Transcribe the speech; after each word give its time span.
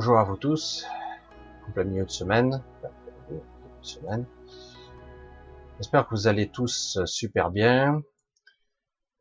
Bonjour 0.00 0.16
à 0.16 0.22
vous 0.22 0.36
tous, 0.36 0.86
en 1.66 1.72
plein 1.72 1.82
milieu 1.82 2.04
de 2.04 2.10
semaine. 2.12 2.62
J'espère 5.76 6.06
que 6.06 6.14
vous 6.14 6.28
allez 6.28 6.48
tous 6.48 7.00
super 7.04 7.50
bien. 7.50 8.04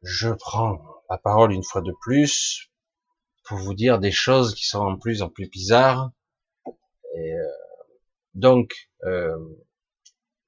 Je 0.04 0.30
prends 0.30 0.80
la 1.09 1.18
parole 1.18 1.52
une 1.52 1.63
fois 1.63 1.82
de 1.82 1.91
plus 1.99 2.70
pour 3.44 3.58
vous 3.58 3.73
dire 3.73 3.98
des 3.98 4.12
choses 4.12 4.54
qui 4.54 4.68
sont 4.68 4.82
en 4.82 4.99
plus 4.99 5.23
en 5.23 5.30
plus 5.30 5.49
bizarres. 5.49 6.12
Euh, 6.68 6.71
donc, 8.35 8.91
euh, 9.04 9.35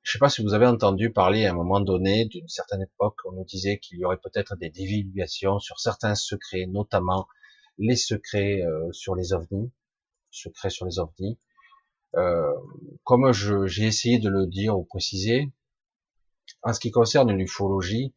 je 0.04 0.12
sais 0.12 0.20
pas 0.20 0.30
si 0.30 0.44
vous 0.44 0.54
avez 0.54 0.68
entendu 0.68 1.12
parler 1.12 1.48
à 1.48 1.50
un 1.54 1.56
moment 1.56 1.80
donné 1.80 2.26
d'une 2.26 2.48
certaine 2.48 2.84
époque, 2.84 3.18
on 3.26 3.32
nous 3.32 3.46
disait 3.46 3.80
qu'il 3.80 3.98
y 3.98 4.06
aurait 4.06 4.20
peut-être 4.22 4.56
des 4.58 4.70
divulgations 4.70 5.58
sur 5.58 5.80
certains 5.80 6.14
secrets, 6.14 6.68
notamment 6.68 7.28
les 7.80 7.96
secrets 7.96 8.62
euh, 8.62 8.92
sur 8.92 9.16
les 9.16 9.34
ovnis, 9.34 9.72
secrets 10.32 10.70
sur 10.70 10.86
les 10.86 11.00
ovnis. 11.00 11.40
Euh, 12.16 12.54
comme 13.04 13.32
j'ai 13.32 13.86
essayé 13.86 14.20
de 14.20 14.30
le 14.30 14.48
dire 14.48 14.78
ou 14.78 14.84
préciser, 14.84 15.52
en 16.64 16.74
ce 16.74 16.80
qui 16.80 16.92
concerne 16.92 17.32
l'ufologie, 17.32 18.14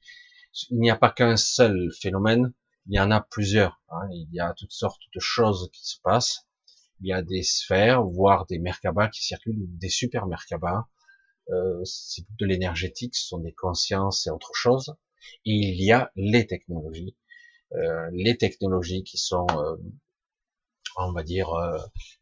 il 0.70 0.78
n'y 0.78 0.90
a 0.90 0.96
pas 0.96 1.10
qu'un 1.10 1.36
seul 1.36 1.90
phénomène, 2.00 2.52
il 2.86 2.96
y 2.96 3.00
en 3.00 3.10
a 3.10 3.20
plusieurs. 3.20 3.80
Hein. 3.88 4.08
Il 4.10 4.28
y 4.32 4.40
a 4.40 4.54
toutes 4.54 4.72
sortes 4.72 5.02
de 5.14 5.20
choses 5.20 5.70
qui 5.72 5.86
se 5.86 6.00
passent. 6.02 6.46
Il 7.00 7.08
y 7.08 7.12
a 7.12 7.22
des 7.22 7.42
sphères, 7.42 8.02
voire 8.04 8.46
des 8.46 8.58
merkabas 8.58 9.08
qui 9.08 9.24
circulent, 9.24 9.66
des 9.78 9.88
super 9.88 10.26
merkabas, 10.26 10.86
euh, 11.50 11.80
c'est 11.84 12.24
de 12.38 12.46
l'énergétique, 12.46 13.16
ce 13.16 13.26
sont 13.28 13.38
des 13.38 13.52
consciences 13.52 14.26
et 14.26 14.30
autre 14.30 14.52
chose. 14.54 14.94
Et 15.44 15.52
il 15.52 15.82
y 15.82 15.92
a 15.92 16.12
les 16.16 16.46
technologies, 16.46 17.16
euh, 17.74 18.08
les 18.12 18.36
technologies 18.36 19.02
qui 19.04 19.18
sont, 19.18 19.46
euh, 19.56 19.76
on 20.96 21.12
va 21.12 21.22
dire, 21.22 21.50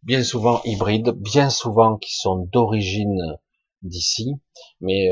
bien 0.02 0.22
souvent 0.22 0.60
hybrides, 0.64 1.10
bien 1.10 1.50
souvent 1.50 1.96
qui 1.96 2.14
sont 2.14 2.48
d'origine 2.52 3.38
d'ici, 3.82 4.34
mais 4.80 5.10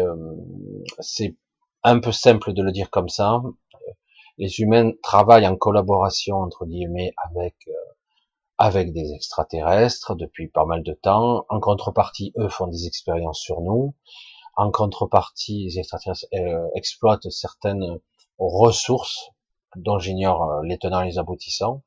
c'est 1.01 1.37
un 1.83 2.01
peu 2.01 2.13
simple 2.13 2.53
de 2.53 2.63
le 2.63 2.73
dire 2.73 2.91
comme 2.91 3.09
ça. 3.09 3.43
Les 4.37 4.61
humains 4.61 4.93
travaillent 5.03 5.47
en 5.47 5.57
collaboration 5.57 6.37
entre 6.37 6.67
guillemets 6.67 7.13
avec 7.25 7.57
avec 8.59 8.93
des 8.93 9.13
extraterrestres 9.13 10.17
depuis 10.17 10.49
pas 10.49 10.67
mal 10.67 10.83
de 10.83 10.93
temps. 10.93 11.47
En 11.49 11.61
contrepartie, 11.61 12.33
eux 12.37 12.49
font 12.49 12.67
des 12.67 12.87
expériences 12.87 13.41
sur 13.41 13.61
nous. 13.61 13.95
En 14.57 14.73
contrepartie, 14.73 15.65
les 15.65 15.79
extraterrestres 15.79 16.27
euh, 16.35 16.69
exploitent 16.75 17.31
certaines 17.31 18.01
ressources 18.39 19.31
dont 19.77 20.01
j'ignore 20.01 20.51
euh, 20.51 20.63
les 20.65 20.79
tenants 20.79 21.03
et 21.03 21.07
les 21.07 21.19
aboutissants. 21.19 21.85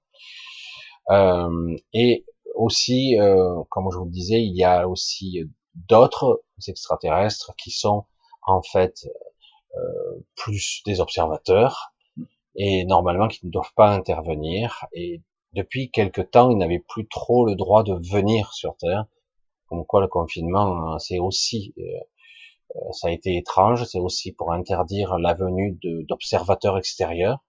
Euh, 1.10 1.76
et 1.94 2.26
aussi, 2.56 3.20
euh, 3.20 3.64
comme 3.70 3.90
je 3.92 3.98
vous 3.98 4.06
le 4.06 4.12
disais, 4.12 4.42
il 4.42 4.56
y 4.56 4.64
a 4.64 4.88
aussi 4.88 5.42
d'autres 5.76 6.44
extraterrestres 6.68 7.54
qui 7.58 7.72
sont 7.72 8.06
en 8.44 8.62
fait 8.62 9.08
plus 10.36 10.82
des 10.86 11.00
observateurs 11.00 11.94
et 12.56 12.84
normalement 12.84 13.30
qui 13.30 13.46
ne 13.46 13.52
doivent 13.52 13.74
pas 13.74 13.90
intervenir 13.90 14.86
et 14.92 15.22
depuis 15.54 15.92
quelque 15.92 16.22
temps, 16.22 16.50
ils 16.50 16.58
n'avaient 16.58 16.84
plus 16.88 17.08
trop 17.08 17.46
le 17.46 17.56
droit 17.56 17.84
de 17.84 17.94
venir 17.94 18.54
sur 18.54 18.78
Terre. 18.78 19.06
Comme 19.68 19.86
quoi 19.86 20.02
le 20.02 20.08
confinement, 20.08 20.94
hein, 20.94 21.00
c'est 21.00 21.20
aussi, 21.20 21.74
euh, 21.78 21.82
euh, 22.76 22.92
ça 22.94 23.10
a 23.10 23.12
été 23.12 23.36
étrange, 23.36 23.86
c'est 23.86 24.00
aussi 24.00 24.32
pour 24.32 24.54
interdire 24.54 25.18
la 25.18 25.34
venue 25.34 25.78
d'observateurs 25.82 26.78
extérieurs. 26.78 27.40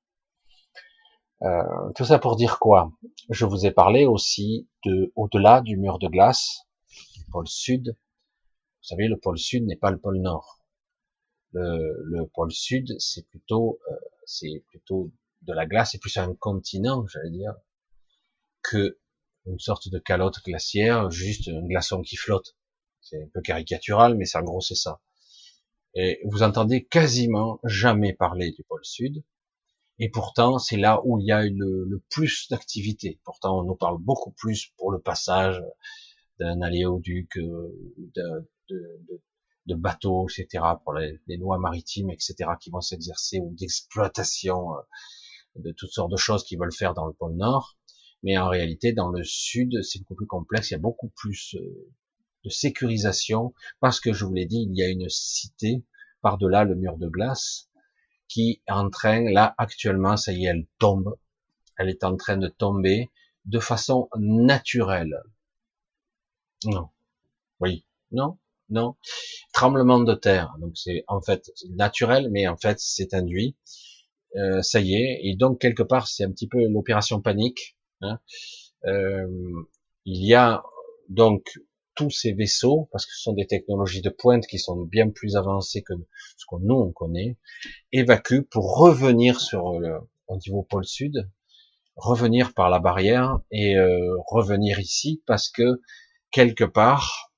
Euh, 1.44 1.92
tout 1.96 2.04
ça 2.04 2.18
pour 2.18 2.36
dire 2.36 2.58
quoi? 2.58 2.92
Je 3.28 3.46
vous 3.46 3.66
ai 3.66 3.72
parlé 3.72 4.06
aussi 4.06 4.68
de 4.84 5.12
au-delà 5.16 5.60
du 5.60 5.76
mur 5.76 5.98
de 5.98 6.06
glace, 6.06 6.68
du 7.14 7.24
pôle 7.32 7.48
sud. 7.48 7.96
Vous 8.82 8.88
savez, 8.88 9.08
le 9.08 9.18
pôle 9.18 9.38
sud 9.38 9.66
n'est 9.66 9.76
pas 9.76 9.90
le 9.90 9.98
pôle 9.98 10.20
nord. 10.20 10.60
Le, 11.52 11.96
le 12.04 12.26
pôle 12.28 12.52
sud, 12.52 12.94
c'est 12.98 13.26
plutôt, 13.28 13.80
euh, 13.90 13.96
c'est 14.24 14.64
plutôt 14.68 15.10
de 15.42 15.52
la 15.52 15.66
glace, 15.66 15.90
c'est 15.92 15.98
plus 15.98 16.16
un 16.16 16.34
continent, 16.34 17.06
j'allais 17.08 17.30
dire, 17.30 17.54
que 18.62 18.98
une 19.46 19.58
sorte 19.58 19.88
de 19.88 19.98
calotte 19.98 20.42
glaciaire, 20.44 21.10
juste 21.10 21.48
un 21.48 21.66
glaçon 21.66 22.02
qui 22.02 22.16
flotte. 22.16 22.56
C'est 23.00 23.20
un 23.20 23.28
peu 23.34 23.40
caricatural, 23.40 24.16
mais 24.16 24.24
c'est 24.24 24.38
en 24.38 24.42
gros 24.42 24.60
c'est 24.60 24.76
ça. 24.76 25.00
Et 25.94 26.20
vous 26.24 26.44
entendez 26.44 26.84
quasiment 26.84 27.58
jamais 27.64 28.12
parler 28.12 28.52
du 28.52 28.62
pôle 28.62 28.84
sud, 28.84 29.24
et 30.02 30.08
pourtant 30.08 30.58
c'est 30.58 30.76
là 30.76 31.00
où 31.04 31.20
il 31.20 31.26
y 31.26 31.30
a 31.30 31.44
le, 31.44 32.02
plus 32.10 32.48
d'activité. 32.50 33.20
Pourtant 33.22 33.60
on 33.60 33.62
nous 33.62 33.76
parle 33.76 33.98
beaucoup 34.00 34.32
plus 34.32 34.72
pour 34.76 34.90
le 34.90 34.98
passage 34.98 35.62
d'un 36.40 36.60
aléoduc, 36.60 37.36
euh, 37.36 37.72
de, 38.16 38.48
de, 39.66 39.74
bateaux, 39.76 40.26
etc., 40.28 40.64
pour 40.82 40.94
les, 40.94 41.20
les, 41.28 41.36
lois 41.36 41.56
maritimes, 41.56 42.10
etc., 42.10 42.34
qui 42.60 42.70
vont 42.70 42.80
s'exercer, 42.80 43.38
ou 43.38 43.54
d'exploitation 43.54 44.74
euh, 44.74 44.80
de 45.60 45.70
toutes 45.70 45.92
sortes 45.92 46.10
de 46.10 46.16
choses 46.16 46.42
qu'ils 46.42 46.58
veulent 46.58 46.74
faire 46.74 46.94
dans 46.94 47.06
le 47.06 47.12
pôle 47.12 47.36
Nord. 47.36 47.78
Mais 48.24 48.36
en 48.38 48.48
réalité, 48.48 48.92
dans 48.92 49.10
le 49.10 49.22
sud, 49.22 49.84
c'est 49.84 50.00
beaucoup 50.00 50.16
plus 50.16 50.26
complexe. 50.26 50.70
Il 50.70 50.74
y 50.74 50.76
a 50.76 50.80
beaucoup 50.80 51.12
plus 51.14 51.54
euh, 51.54 51.92
de 52.44 52.50
sécurisation 52.50 53.54
parce 53.78 54.00
que 54.00 54.12
je 54.12 54.24
vous 54.24 54.34
l'ai 54.34 54.46
dit, 54.46 54.66
il 54.68 54.76
y 54.76 54.82
a 54.82 54.88
une 54.88 55.08
cité 55.08 55.84
par-delà 56.22 56.64
le 56.64 56.74
mur 56.74 56.98
de 56.98 57.08
glace 57.08 57.68
qui 58.32 58.62
est 58.66 58.72
en 58.72 58.90
train, 58.90 59.30
là 59.30 59.54
actuellement, 59.58 60.16
ça 60.16 60.32
y 60.32 60.46
est, 60.46 60.48
elle 60.48 60.66
tombe. 60.78 61.16
Elle 61.78 61.88
est 61.88 62.04
en 62.04 62.16
train 62.16 62.36
de 62.36 62.48
tomber 62.48 63.10
de 63.44 63.58
façon 63.58 64.08
naturelle. 64.16 65.22
Non. 66.64 66.88
Oui. 67.60 67.84
Non. 68.12 68.38
Non. 68.70 68.96
Tremblement 69.52 70.00
de 70.00 70.14
terre. 70.14 70.54
Donc 70.60 70.72
c'est 70.76 71.04
en 71.08 71.20
fait 71.20 71.50
naturel, 71.70 72.30
mais 72.30 72.46
en 72.48 72.56
fait 72.56 72.78
c'est 72.80 73.14
induit. 73.14 73.56
Euh, 74.36 74.62
ça 74.62 74.80
y 74.80 74.94
est. 74.94 75.20
Et 75.24 75.36
donc 75.36 75.60
quelque 75.60 75.82
part 75.82 76.08
c'est 76.08 76.24
un 76.24 76.30
petit 76.30 76.48
peu 76.48 76.66
l'opération 76.68 77.20
panique 77.20 77.76
Hein. 78.02 78.18
Euh, 78.84 79.64
il 80.04 80.26
y 80.26 80.34
a 80.34 80.62
donc 81.08 81.60
tous 81.94 82.10
ces 82.10 82.32
vaisseaux, 82.32 82.88
parce 82.92 83.06
que 83.06 83.12
ce 83.12 83.22
sont 83.22 83.32
des 83.32 83.46
technologies 83.46 84.02
de 84.02 84.10
pointe 84.10 84.46
qui 84.46 84.58
sont 84.58 84.76
bien 84.82 85.10
plus 85.10 85.36
avancées 85.36 85.82
que 85.82 85.94
ce 86.36 86.44
qu'on 86.46 86.60
nous 86.60 86.74
on 86.74 86.92
connaît, 86.92 87.36
évacuent 87.92 88.46
pour 88.50 88.78
revenir 88.78 89.40
sur 89.40 89.78
le, 89.78 89.98
au 90.28 90.36
niveau 90.36 90.62
pôle 90.62 90.84
sud, 90.84 91.28
revenir 91.96 92.54
par 92.54 92.70
la 92.70 92.78
barrière 92.78 93.38
et 93.50 93.76
euh, 93.76 94.16
revenir 94.26 94.80
ici 94.80 95.22
parce 95.26 95.50
que 95.50 95.80
quelque 96.30 96.64
part, 96.64 97.32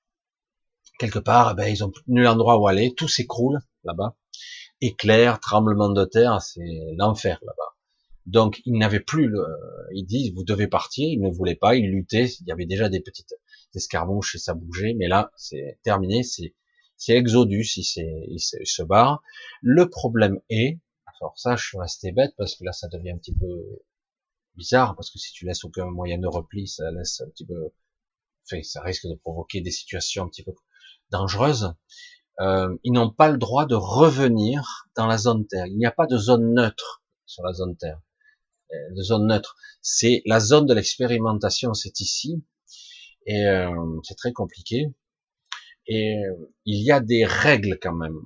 quelque 0.99 1.19
part, 1.19 1.53
eh 1.53 1.55
ben, 1.57 1.69
ils 1.69 1.85
ont 1.85 1.93
nul 2.07 2.27
endroit 2.27 2.59
où 2.59 2.67
aller, 2.67 2.95
tout 2.95 3.09
s'écroule 3.09 3.61
là-bas, 3.83 4.17
éclair, 4.81 5.41
tremblement 5.41 5.89
de 5.89 6.05
terre, 6.05 6.41
c'est 6.41 6.61
l'enfer 6.97 7.39
là-bas. 7.43 7.75
Donc, 8.27 8.63
il 8.65 8.79
n'avait 8.79 9.01
plus 9.01 9.29
le, 9.29 9.45
il 9.93 10.07
dit, 10.07 10.33
vous 10.35 10.45
devez 10.45 10.67
partir, 10.67 11.07
il 11.07 11.21
ne 11.21 11.31
voulait 11.31 11.57
pas, 11.57 11.77
il 11.77 11.91
luttait, 11.91 12.27
il 12.41 12.47
y 12.47 12.53
avait 12.53 12.65
déjà 12.65 12.89
des 12.89 13.01
petites 13.01 13.35
escarmouches 13.77 14.35
et 14.37 14.39
ça 14.39 14.55
bougeait, 14.55 14.95
mais 14.95 15.09
là, 15.09 15.31
c'est 15.37 15.79
terminé, 15.83 16.23
c'est, 16.23 16.55
c'est 16.97 17.15
Exodus, 17.15 17.77
il, 17.77 17.85
il, 18.29 18.41
se 18.41 18.83
barre. 18.83 19.23
Le 19.63 19.89
problème 19.89 20.41
est, 20.49 20.81
alors 21.21 21.39
ça, 21.39 21.57
je 21.57 21.67
suis 21.67 21.79
resté 21.79 22.13
bête 22.13 22.35
parce 22.37 22.57
que 22.57 22.65
là, 22.65 22.73
ça 22.73 22.89
devient 22.89 23.11
un 23.11 23.19
petit 23.19 23.35
peu 23.35 23.81
bizarre, 24.57 24.95
parce 24.97 25.11
que 25.11 25.19
si 25.19 25.33
tu 25.33 25.47
laisses 25.47 25.65
aucun 25.65 25.87
moyen 25.87 26.19
de 26.19 26.27
repli, 26.27 26.69
ça 26.69 26.91
laisse 26.91 27.21
un 27.21 27.29
petit 27.31 27.47
peu, 27.47 27.71
enfin, 28.45 28.63
ça 28.63 28.83
risque 28.83 29.07
de 29.07 29.15
provoquer 29.15 29.61
des 29.61 29.71
situations 29.71 30.25
un 30.25 30.29
petit 30.29 30.45
peu 30.45 30.55
dangereuses. 31.11 31.75
Euh, 32.41 32.77
ils 32.83 32.93
n'ont 32.93 33.11
pas 33.11 33.29
le 33.29 33.39
droit 33.39 33.67
de 33.67 33.77
revenir 33.77 34.89
dans 34.97 35.07
la 35.07 35.19
zone 35.19 35.47
Terre. 35.47 35.67
Il 35.67 35.77
n'y 35.77 35.87
a 35.87 35.93
pas 35.93 36.07
de 36.07 36.19
zone 36.19 36.55
neutre 36.55 37.05
sur 37.27 37.45
la 37.45 37.53
zone 37.53 37.77
Terre 37.77 38.01
de 38.91 39.03
zone 39.03 39.27
neutre. 39.27 39.57
C'est 39.83 40.23
la 40.27 40.41
zone 40.41 40.67
de 40.67 40.75
l'expérimentation, 40.75 41.75
c'est 41.75 42.01
ici, 42.01 42.43
et 43.27 43.47
euh, 43.47 44.01
c'est 44.03 44.17
très 44.17 44.33
compliqué. 44.33 44.93
Et 45.87 46.17
euh, 46.17 46.53
il 46.65 46.83
y 46.83 46.93
a 46.93 47.01
des 47.01 47.25
règles 47.25 47.79
quand 47.81 47.95
même 47.95 48.21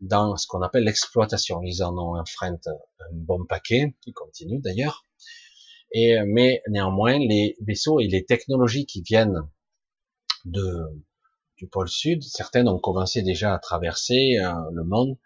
dans 0.00 0.36
ce 0.36 0.46
qu'on 0.46 0.62
appelle 0.62 0.84
l'exploitation. 0.84 1.62
Ils 1.62 1.82
en 1.82 1.96
ont 1.96 2.18
enfreint 2.18 2.58
un 2.66 3.08
bon 3.12 3.44
paquet, 3.44 3.94
qui 4.02 4.12
continue 4.12 4.60
d'ailleurs. 4.60 5.04
Et 5.92 6.18
mais 6.26 6.62
néanmoins, 6.68 7.18
les 7.18 7.56
vaisseaux 7.60 8.00
et 8.00 8.08
les 8.08 8.24
technologies 8.24 8.86
qui 8.86 9.02
viennent 9.02 9.48
de 10.44 10.84
du 11.56 11.66
pôle 11.66 11.88
sud, 11.88 12.22
certaines 12.22 12.68
ont 12.68 12.78
commencé 12.78 13.22
déjà 13.22 13.54
à 13.54 13.58
traverser 13.58 14.38
euh, 14.38 14.52
le 14.72 14.84
monde. 14.84 15.16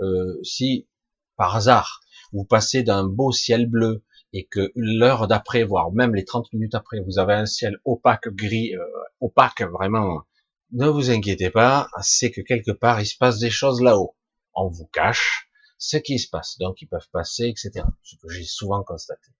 Euh, 0.00 0.38
si 0.42 0.88
par 1.36 1.54
hasard 1.56 2.00
vous 2.32 2.44
passez 2.44 2.82
d'un 2.82 3.04
beau 3.04 3.30
ciel 3.30 3.66
bleu 3.66 4.02
et 4.32 4.46
que 4.46 4.72
l'heure 4.74 5.28
d'après, 5.28 5.62
voire 5.62 5.92
même 5.92 6.14
les 6.14 6.24
30 6.24 6.52
minutes 6.52 6.74
après, 6.74 7.00
vous 7.00 7.18
avez 7.18 7.34
un 7.34 7.46
ciel 7.46 7.76
opaque, 7.84 8.28
gris, 8.28 8.74
euh, 8.74 8.84
opaque, 9.20 9.62
vraiment, 9.62 10.22
ne 10.72 10.88
vous 10.88 11.10
inquiétez 11.10 11.50
pas, 11.50 11.88
c'est 12.00 12.30
que 12.30 12.40
quelque 12.40 12.72
part, 12.72 13.00
il 13.00 13.06
se 13.06 13.16
passe 13.16 13.38
des 13.38 13.50
choses 13.50 13.82
là-haut. 13.82 14.16
On 14.54 14.68
vous 14.68 14.86
cache 14.86 15.48
ce 15.76 15.98
qui 15.98 16.18
se 16.18 16.28
passe. 16.30 16.56
Donc, 16.58 16.80
ils 16.80 16.86
peuvent 16.86 17.08
passer, 17.12 17.44
etc. 17.44 17.84
Ce 18.02 18.16
que 18.16 18.28
j'ai 18.28 18.44
souvent 18.44 18.82
constaté. 18.82 19.30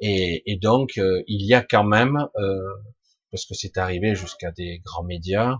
Et, 0.00 0.42
et 0.50 0.56
donc, 0.56 0.98
euh, 0.98 1.22
il 1.26 1.46
y 1.46 1.54
a 1.54 1.62
quand 1.62 1.84
même, 1.84 2.28
euh, 2.36 2.68
parce 3.30 3.46
que 3.46 3.54
c'est 3.54 3.78
arrivé 3.78 4.14
jusqu'à 4.14 4.50
des 4.50 4.80
grands 4.80 5.04
médias, 5.04 5.56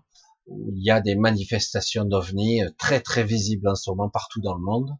où 0.47 0.73
il 0.75 0.83
y 0.83 0.91
a 0.91 1.01
des 1.01 1.15
manifestations 1.15 2.05
d'ovnis 2.05 2.63
très 2.77 3.01
très 3.01 3.25
visibles 3.25 3.69
en 3.69 3.75
ce 3.75 3.89
moment 3.91 4.11
partout 4.11 4.41
dans 4.41 4.55
le 4.55 4.63
monde, 4.63 4.91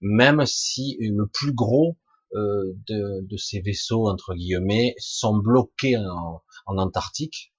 même 0.00 0.44
si 0.46 0.98
le 1.00 1.26
plus 1.26 1.52
gros 1.52 1.96
euh, 2.34 2.74
de, 2.88 3.26
de, 3.26 3.36
ces 3.36 3.60
vaisseaux 3.60 4.08
entre 4.08 4.34
guillemets 4.34 4.94
sont 4.98 5.36
bloqués 5.36 5.96
en, 5.96 6.42
en 6.66 6.78
Antarctique 6.78 7.52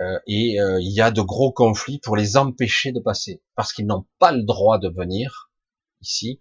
euh, 0.00 0.18
et 0.26 0.58
euh, 0.60 0.80
il 0.80 0.92
y 0.92 1.00
a 1.00 1.10
de 1.10 1.20
gros 1.20 1.52
conflits 1.52 1.98
pour 1.98 2.16
les 2.16 2.36
empêcher 2.38 2.92
de 2.92 3.00
passer 3.00 3.42
parce 3.54 3.72
qu'ils 3.72 3.86
n'ont 3.86 4.06
pas 4.18 4.32
le 4.32 4.42
droit 4.42 4.78
de 4.78 4.88
venir 4.88 5.50
ici 6.00 6.40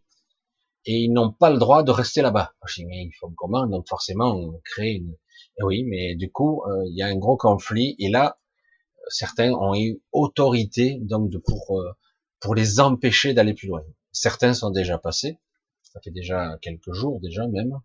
et 0.85 0.99
ils 0.99 1.11
n'ont 1.11 1.33
pas 1.33 1.49
le 1.49 1.57
droit 1.57 1.83
de 1.83 1.91
rester 1.91 2.21
là-bas. 2.21 2.53
Je 2.65 2.75
dis 2.75 2.85
mais 2.85 3.03
ils 3.03 3.13
font 3.19 3.33
comment? 3.35 3.67
Donc 3.67 3.87
forcément 3.89 4.33
on 4.33 4.61
crée 4.63 4.91
une. 4.93 5.15
Et 5.59 5.63
oui, 5.63 5.83
mais 5.83 6.15
du 6.15 6.31
coup 6.31 6.63
euh, 6.67 6.85
il 6.87 6.95
y 6.95 7.01
a 7.03 7.07
un 7.07 7.17
gros 7.17 7.35
conflit 7.35 7.95
et 7.99 8.09
là 8.09 8.39
certains 9.09 9.51
ont 9.51 9.75
eu 9.75 10.01
autorité 10.13 10.97
donc 11.01 11.29
de 11.29 11.37
pour 11.37 11.83
pour 12.39 12.55
les 12.55 12.79
empêcher 12.79 13.33
d'aller 13.33 13.53
plus 13.53 13.67
loin. 13.67 13.83
Certains 14.13 14.53
sont 14.53 14.71
déjà 14.71 14.97
passés, 14.97 15.39
ça 15.93 15.99
fait 16.01 16.11
déjà 16.11 16.57
quelques 16.61 16.93
jours 16.93 17.19
déjà 17.19 17.47
même. 17.47 17.79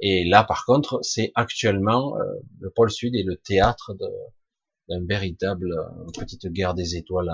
Et 0.00 0.24
là 0.24 0.44
par 0.44 0.64
contre 0.64 1.00
c'est 1.02 1.32
actuellement 1.34 2.16
le 2.60 2.70
pôle 2.70 2.90
sud 2.90 3.14
et 3.14 3.22
le 3.22 3.36
théâtre 3.36 3.96
d'un 4.88 5.04
véritable 5.06 5.74
petite 6.14 6.46
guerre 6.48 6.74
des 6.74 6.96
étoiles 6.96 7.32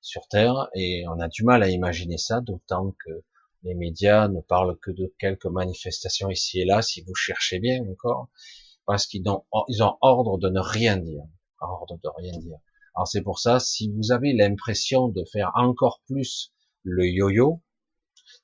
sur 0.00 0.28
Terre 0.28 0.68
et 0.74 1.04
on 1.08 1.18
a 1.20 1.28
du 1.28 1.42
mal 1.42 1.62
à 1.62 1.68
imaginer 1.68 2.18
ça, 2.18 2.40
d'autant 2.40 2.94
que 3.04 3.24
les 3.62 3.74
médias 3.74 4.28
ne 4.28 4.40
parlent 4.40 4.78
que 4.78 4.92
de 4.92 5.12
quelques 5.18 5.46
manifestations 5.46 6.30
ici 6.30 6.60
et 6.60 6.64
là, 6.64 6.82
si 6.82 7.02
vous 7.02 7.14
cherchez 7.14 7.58
bien 7.58 7.82
encore, 7.90 8.28
parce 8.84 9.06
qu'ils 9.06 9.28
ont, 9.28 9.44
ils 9.68 9.82
ont 9.82 9.96
ordre 10.00 10.38
de 10.38 10.48
ne 10.48 10.60
rien 10.60 10.96
dire, 10.96 11.24
ordre 11.60 11.98
de 12.02 12.08
rien 12.16 12.38
dire. 12.38 12.58
Alors 12.94 13.08
c'est 13.08 13.22
pour 13.22 13.40
ça, 13.40 13.58
si 13.58 13.90
vous 13.92 14.12
avez 14.12 14.32
l'impression 14.32 15.08
de 15.08 15.24
faire 15.24 15.50
encore 15.54 16.00
plus 16.06 16.52
le 16.82 17.06
yo-yo, 17.08 17.62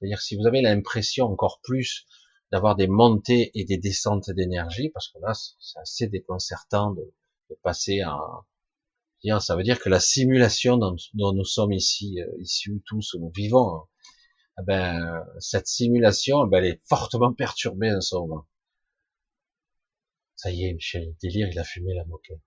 c'est-à-dire 0.03 0.21
si 0.21 0.37
vous 0.37 0.47
avez 0.47 0.63
l'impression 0.63 1.27
encore 1.27 1.61
plus 1.63 2.07
d'avoir 2.51 2.75
des 2.75 2.89
montées 2.89 3.53
et 3.55 3.65
des 3.65 3.79
descentes 3.79 4.31
d'énergie, 4.31 4.91
parce 4.91 5.09
que 5.09 5.19
là 5.21 5.33
c'est 5.33 5.79
assez 5.79 6.09
déconcertant 6.09 6.93
de, 6.93 7.03
passer 7.63 8.01
à 8.01 8.19
ça 9.41 9.55
veut 9.55 9.63
dire 9.63 9.79
que 9.79 9.91
la 9.91 10.01
simulation 10.01 10.79
dont, 10.79 10.97
nous 11.15 11.45
sommes 11.45 11.73
ici 11.73 12.21
euh, 12.21 12.27
issus 12.41 12.83
tous 12.87 13.15
nous 13.21 13.31
vivons 13.37 13.83
eh 14.59 14.63
ben 14.67 15.23
cette 15.39 15.69
simulation 15.69 16.47
eh 16.47 16.51
ben, 16.51 16.59
elle 16.59 16.73
est 16.73 16.81
fortement 16.89 17.33
perturbée 17.33 17.93
en 17.93 18.01
ce 18.01 18.17
moment. 18.17 18.47
Ça 20.35 20.51
y 20.51 20.65
est 20.65 20.73
Michel 20.73 21.15
délire 21.23 21.49
il 21.53 21.59
a 21.59 21.65
fumé 21.65 21.95
la 21.95 22.07
moquette. 22.07 22.41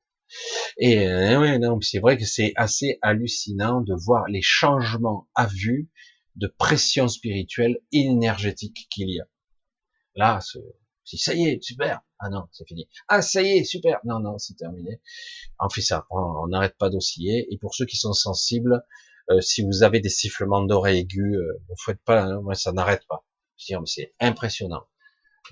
Et 0.80 1.08
euh, 1.08 1.40
ouais, 1.40 1.60
non 1.60 1.80
c'est 1.82 2.00
vrai 2.00 2.18
que 2.18 2.26
c'est 2.26 2.52
assez 2.56 2.98
hallucinant 3.02 3.80
de 3.82 3.94
voir 3.94 4.28
les 4.28 4.42
changements 4.42 5.30
à 5.36 5.46
vue 5.46 5.90
de 6.36 6.48
pression 6.48 7.08
spirituelle 7.08 7.80
énergétique 7.92 8.88
qu'il 8.90 9.10
y 9.10 9.20
a 9.20 9.26
là 10.16 10.40
si 11.06 11.20
ça 11.20 11.36
y 11.36 11.46
est, 11.46 11.64
super. 11.64 12.02
Ah 12.20 12.30
non, 12.30 12.48
c'est 12.52 12.68
fini. 12.68 12.90
Ah 13.08 13.22
ça 13.22 13.42
y 13.44 13.60
est, 13.60 13.64
super. 13.64 14.00
Non, 14.04 14.20
non, 14.20 14.38
c'est 14.40 14.56
terminé. 14.56 15.02
On 15.60 15.70
fait 15.70 15.82
ça. 15.82 16.08
On 16.10 16.48
n'arrête 16.48 16.78
pas 16.78 16.90
d'osciller. 16.90 17.48
Et 17.52 17.58
pour 17.58 17.76
ceux 17.76 17.86
qui 17.86 17.96
sont 17.96 18.14
sensibles, 18.14 18.84
euh, 19.30 19.40
si 19.40 19.64
vous 19.64 19.84
avez 19.84 20.00
des 20.00 20.10
sifflements 20.10 20.64
d'oreilles 20.64 21.02
aigus, 21.02 21.38
euh, 21.38 21.62
vous 21.70 21.76
faites 21.86 22.02
pas. 22.04 22.24
Hein, 22.24 22.42
moi, 22.42 22.56
ça 22.56 22.72
n'arrête 22.72 23.06
pas. 23.08 23.24
C'est 23.86 24.14
impressionnant. 24.20 24.84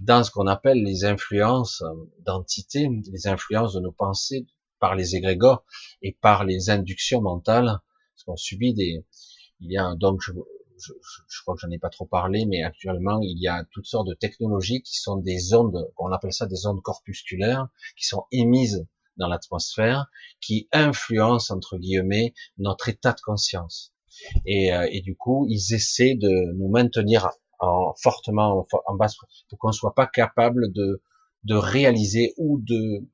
Dans 0.01 0.24
ce 0.24 0.31
qu'on 0.31 0.47
appelle 0.47 0.83
les 0.83 1.06
influences 1.06 1.83
d'entités, 2.19 2.89
les 3.12 3.27
influences 3.27 3.74
de 3.74 3.80
nos 3.80 3.91
pensées 3.91 4.47
par 4.80 4.95
les 4.95 5.15
égrégores 5.15 5.63
et 6.01 6.18
par 6.19 6.45
les 6.45 6.71
inductions 6.71 7.21
mentales, 7.21 7.80
parce 8.15 8.24
qu'on 8.25 8.35
subit 8.35 8.74
des. 8.74 9.06
Il 9.59 9.71
y 9.71 9.77
a 9.77 9.95
donc 9.95 10.21
je, 10.21 10.31
je, 10.85 11.41
crois 11.41 11.56
que 11.56 11.62
j'en 11.62 11.71
ai 11.71 11.80
pas 11.80 11.89
trop 11.89 12.06
parlé, 12.06 12.45
mais 12.45 12.63
actuellement 12.63 13.19
il 13.21 13.39
y 13.39 13.47
a 13.47 13.65
toutes 13.71 13.85
sortes 13.85 14.07
de 14.07 14.13
technologies 14.13 14.81
qui 14.81 14.97
sont 14.97 15.18
des 15.18 15.53
ondes, 15.53 15.91
on 15.97 16.12
appelle 16.12 16.33
ça 16.33 16.45
des 16.45 16.65
ondes 16.65 16.81
corpusculaires, 16.81 17.68
qui 17.97 18.06
sont 18.06 18.25
émises 18.31 18.85
dans 19.18 19.27
l'atmosphère, 19.27 20.07
qui 20.41 20.68
influencent 20.71 21.53
entre 21.53 21.77
guillemets 21.77 22.33
notre 22.57 22.89
état 22.89 23.13
de 23.13 23.21
conscience. 23.21 23.94
Et, 24.45 24.74
euh, 24.74 24.88
et 24.91 25.01
du 25.01 25.15
coup, 25.15 25.45
ils 25.50 25.74
essaient 25.74 26.15
de 26.15 26.53
nous 26.53 26.69
maintenir 26.69 27.30
en, 27.59 27.94
fortement 28.01 28.68
en 28.85 28.95
bas 28.95 29.07
pour 29.50 29.59
qu'on 29.59 29.71
soit 29.71 29.95
pas 29.95 30.07
capable 30.07 30.71
de, 30.71 31.01
de 31.44 31.56
réaliser 31.56 32.33
ou 32.38 32.59
de 32.59 33.07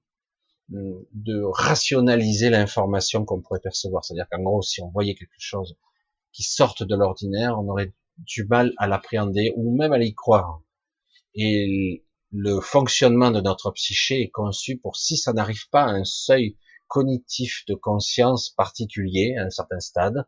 de 0.71 1.41
rationaliser 1.43 2.49
l'information 2.49 3.25
qu'on 3.25 3.41
pourrait 3.41 3.59
percevoir. 3.59 4.05
C'est-à-dire 4.05 4.27
qu'en 4.29 4.43
gros, 4.43 4.61
si 4.61 4.81
on 4.81 4.89
voyait 4.89 5.15
quelque 5.15 5.31
chose 5.39 5.75
qui 6.31 6.43
sortent 6.43 6.83
de 6.83 6.95
l'ordinaire, 6.95 7.57
on 7.59 7.67
aurait 7.69 7.93
du 8.17 8.45
mal 8.45 8.73
à 8.77 8.87
l'appréhender 8.87 9.53
ou 9.55 9.75
même 9.75 9.93
à 9.93 9.99
y 9.99 10.13
croire. 10.13 10.61
Et 11.33 12.03
le 12.31 12.59
fonctionnement 12.59 13.31
de 13.31 13.41
notre 13.41 13.71
psyché 13.71 14.21
est 14.21 14.29
conçu 14.29 14.77
pour 14.77 14.97
si 14.97 15.17
ça 15.17 15.33
n'arrive 15.33 15.69
pas 15.69 15.83
à 15.83 15.91
un 15.91 16.03
seuil 16.03 16.57
cognitif 16.87 17.65
de 17.67 17.75
conscience 17.75 18.49
particulier, 18.49 19.35
à 19.37 19.43
un 19.43 19.49
certain 19.49 19.79
stade, 19.79 20.25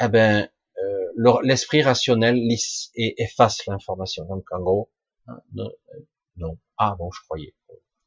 eh 0.00 0.08
ben 0.08 0.48
euh, 0.82 1.40
l'esprit 1.42 1.82
rationnel 1.82 2.36
lisse 2.36 2.90
et 2.94 3.22
efface 3.22 3.66
l'information. 3.66 4.24
Donc 4.26 4.44
en 4.52 4.60
gros, 4.60 4.90
hein, 5.26 5.40
non, 5.52 5.66
euh, 5.66 6.00
non, 6.36 6.58
ah 6.78 6.94
bon, 6.98 7.10
je 7.10 7.20
croyais. 7.24 7.54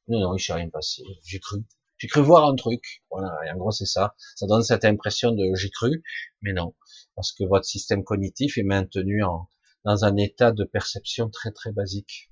Non, 0.07 0.19
non, 0.19 0.35
il 0.35 0.39
s'est 0.39 0.53
rien 0.53 0.69
passé. 0.69 1.03
J'ai 1.23 1.39
cru. 1.39 1.65
J'ai 1.97 2.07
cru 2.07 2.21
voir 2.21 2.47
un 2.47 2.55
truc. 2.55 3.03
Voilà, 3.09 3.35
et 3.45 3.51
en 3.51 3.57
gros 3.57 3.71
c'est 3.71 3.85
ça. 3.85 4.15
Ça 4.35 4.45
donne 4.47 4.63
cette 4.63 4.85
impression 4.85 5.31
de 5.31 5.53
j'ai 5.55 5.69
cru, 5.69 6.03
mais 6.41 6.53
non, 6.53 6.75
parce 7.17 7.33
que 7.33 7.43
votre 7.43 7.65
système 7.65 8.03
cognitif 8.03 8.57
est 8.57 8.63
maintenu 8.63 9.23
en, 9.23 9.49
dans 9.83 10.05
un 10.05 10.15
état 10.17 10.51
de 10.51 10.63
perception 10.63 11.29
très 11.29 11.51
très 11.51 11.73
basique. 11.73 12.31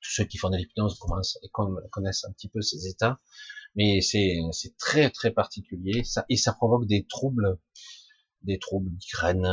Tous 0.00 0.10
ceux 0.10 0.24
qui 0.24 0.38
font 0.38 0.48
de 0.48 0.56
l'hypnose 0.56 0.98
connaissent 1.92 2.24
un 2.24 2.32
petit 2.32 2.48
peu 2.48 2.62
ces 2.62 2.88
états, 2.88 3.20
mais 3.76 4.00
c'est 4.00 4.40
très 4.78 5.10
très 5.10 5.30
particulier. 5.30 6.02
Ça 6.02 6.24
et 6.30 6.36
ça 6.36 6.54
provoque 6.54 6.86
des 6.86 7.06
troubles, 7.06 7.58
des 8.42 8.58
troubles 8.58 8.90
migraines. 8.90 9.48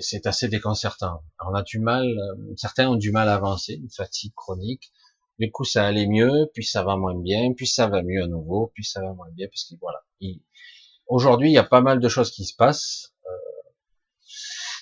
C'est 0.00 0.26
assez 0.26 0.48
déconcertant. 0.48 1.24
on 1.40 1.54
a 1.54 1.62
du 1.62 1.78
mal, 1.78 2.06
certains 2.56 2.90
ont 2.90 2.96
du 2.96 3.12
mal 3.12 3.28
à 3.28 3.36
avancer, 3.36 3.74
une 3.74 3.90
fatigue 3.90 4.34
chronique, 4.34 4.92
du 5.38 5.50
coup, 5.50 5.64
ça 5.64 5.86
allait 5.86 6.06
mieux, 6.06 6.50
puis 6.54 6.64
ça 6.64 6.82
va 6.82 6.96
moins 6.96 7.18
bien, 7.18 7.52
puis 7.54 7.66
ça 7.66 7.88
va 7.88 8.02
mieux 8.02 8.22
à 8.22 8.26
nouveau, 8.26 8.70
puis 8.74 8.84
ça 8.84 9.00
va 9.00 9.12
moins 9.12 9.30
bien, 9.32 9.46
parce 9.48 9.64
que 9.64 9.74
voilà. 9.80 10.02
Aujourd'hui, 11.08 11.50
il 11.50 11.52
y 11.52 11.58
a 11.58 11.64
pas 11.64 11.80
mal 11.80 12.00
de 12.00 12.08
choses 12.08 12.32
qui 12.32 12.44
se 12.44 12.54
passent. 12.56 13.14
Euh, 13.26 13.70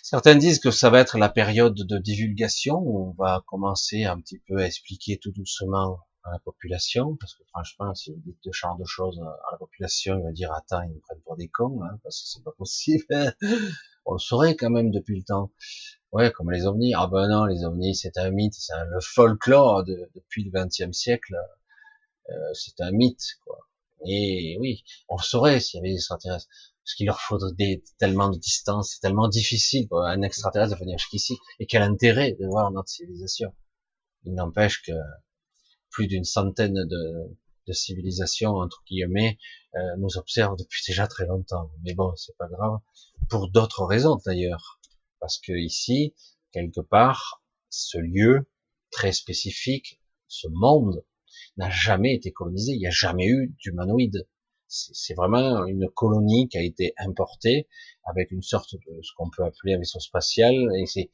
certains 0.03 0.37
disent 0.37 0.59
que 0.59 0.71
ça 0.71 0.89
va 0.89 1.01
être 1.01 1.19
la 1.19 1.29
période 1.29 1.75
de 1.75 1.99
divulgation 1.99 2.77
où 2.79 3.09
on 3.09 3.23
va 3.23 3.43
commencer 3.47 4.05
un 4.05 4.19
petit 4.21 4.39
peu 4.39 4.59
à 4.59 4.67
expliquer 4.67 5.19
tout 5.19 5.33
doucement 5.33 5.99
à 6.25 6.33
la 6.33 6.39
population, 6.39 7.17
parce 7.17 7.35
que 7.35 7.45
franchement, 7.45 7.95
si 7.95 8.11
vous 8.11 8.21
dites 8.25 8.39
ce 8.43 8.51
genre 8.53 8.79
de 8.79 8.87
choses 8.87 9.21
à 9.21 9.53
la 9.53 9.59
population, 9.59 10.19
il 10.19 10.25
va 10.25 10.33
dire 10.33 10.51
attends, 10.53 10.81
ils 10.81 10.95
me 10.95 11.01
prennent 11.01 11.21
pour 11.21 11.37
des 11.37 11.49
cons, 11.49 11.83
hein, 11.83 11.99
parce 12.03 12.23
que 12.23 12.29
c'est 12.29 12.43
pas 12.43 12.55
possible. 12.57 13.05
on 14.07 14.15
le 14.15 14.19
saurait 14.19 14.57
quand 14.57 14.71
même 14.71 14.91
depuis 14.91 15.19
le 15.19 15.25
temps. 15.25 15.53
Ouais, 16.13 16.31
comme 16.33 16.51
les 16.51 16.65
ovnis. 16.67 16.95
Ah 16.95 17.09
ben 17.09 17.29
non, 17.29 17.45
les 17.45 17.65
ovnis, 17.65 17.95
c'est 17.95 18.17
un 18.17 18.31
mythe, 18.31 18.55
c'est 18.55 18.73
le 18.89 19.01
folklore 19.01 19.85
de, 19.85 20.11
depuis 20.15 20.45
le 20.45 20.51
XXe 20.51 20.97
siècle. 20.97 21.37
Euh, 22.31 22.55
c'est 22.55 22.81
un 22.81 22.93
mythe, 22.93 23.37
quoi. 23.45 23.59
Et 24.07 24.57
oui, 24.61 24.85
on 25.09 25.19
saurait 25.19 25.61
s'il 25.61 25.79
y 25.79 25.81
avait 25.81 25.91
des 25.91 25.97
extraterrestres. 25.97 26.49
Parce 26.85 26.95
qu'il 26.97 27.07
leur 27.07 27.21
faudrait 27.21 27.83
tellement 27.99 28.29
de 28.29 28.39
distance, 28.39 28.93
c'est 28.93 29.01
tellement 29.01 29.29
difficile 29.29 29.89
pour 29.89 30.03
un 30.03 30.21
extraterrestre 30.23 30.75
de 30.75 30.81
venir 30.81 30.99
jusqu'ici. 30.99 31.37
Et 31.59 31.67
quel 31.67 31.83
intérêt 31.83 32.33
de 32.33 32.47
voir 32.47 32.71
notre 32.71 32.89
civilisation. 32.89 33.55
Il 34.25 34.35
n'empêche 34.35 34.83
que 34.83 34.93
plus 35.91 36.07
d'une 36.07 36.25
centaine 36.25 36.75
de, 36.75 37.37
de 37.67 37.73
civilisations, 37.73 38.57
entre 38.57 38.83
guillemets, 38.87 39.39
euh, 39.75 39.97
nous 39.99 40.19
observent 40.19 40.57
depuis 40.57 40.83
déjà 40.87 41.07
très 41.07 41.27
longtemps. 41.27 41.71
Mais 41.83 41.95
bon, 41.95 42.15
c'est 42.17 42.37
pas 42.37 42.49
grave. 42.49 42.79
Pour 43.29 43.51
d'autres 43.51 43.85
raisons 43.85 44.19
d'ailleurs. 44.25 44.81
Parce 45.21 45.39
que 45.39 45.53
ici, 45.53 46.15
quelque 46.53 46.81
part, 46.81 47.43
ce 47.71 47.99
lieu 47.99 48.47
très 48.91 49.13
spécifique, 49.13 50.01
ce 50.29 50.49
monde, 50.51 51.05
n'a 51.57 51.71
jamais 51.71 52.15
été 52.15 52.33
colonisé. 52.33 52.73
Il 52.73 52.79
n'y 52.79 52.87
a 52.87 52.91
jamais 52.91 53.27
eu 53.27 53.55
d'humanoïde. 53.59 54.27
C'est 54.67 55.15
vraiment 55.15 55.67
une 55.67 55.89
colonie 55.89 56.49
qui 56.49 56.59
a 56.59 56.63
été 56.63 56.95
importée 56.97 57.69
avec 58.05 58.33
une 58.33 58.43
sorte 58.43 58.75
de 58.75 59.03
ce 59.03 59.13
qu'on 59.17 59.31
peut 59.31 59.45
appeler 59.45 59.75
un 59.75 59.79
vaisseau 59.79 60.01
spatial 60.01 60.55
et 60.77 60.87
c'est 60.87 61.11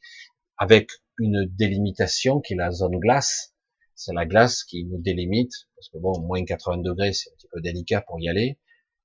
avec 0.57 0.89
une 1.19 1.45
délimitation 1.45 2.39
qui 2.39 2.53
est 2.53 2.57
la 2.57 2.71
zone 2.71 2.97
glace. 2.97 3.53
C'est 3.93 4.13
la 4.13 4.25
glace 4.25 4.63
qui 4.63 4.85
nous 4.85 4.99
délimite 4.99 5.51
parce 5.75 5.89
que 5.89 5.97
bon, 5.99 6.19
moins 6.21 6.43
80 6.43 6.77
degrés, 6.77 7.13
c'est 7.13 7.29
un 7.29 7.35
petit 7.35 7.47
peu 7.51 7.61
délicat 7.61 8.01
pour 8.01 8.19
y 8.19 8.29
aller. 8.29 8.59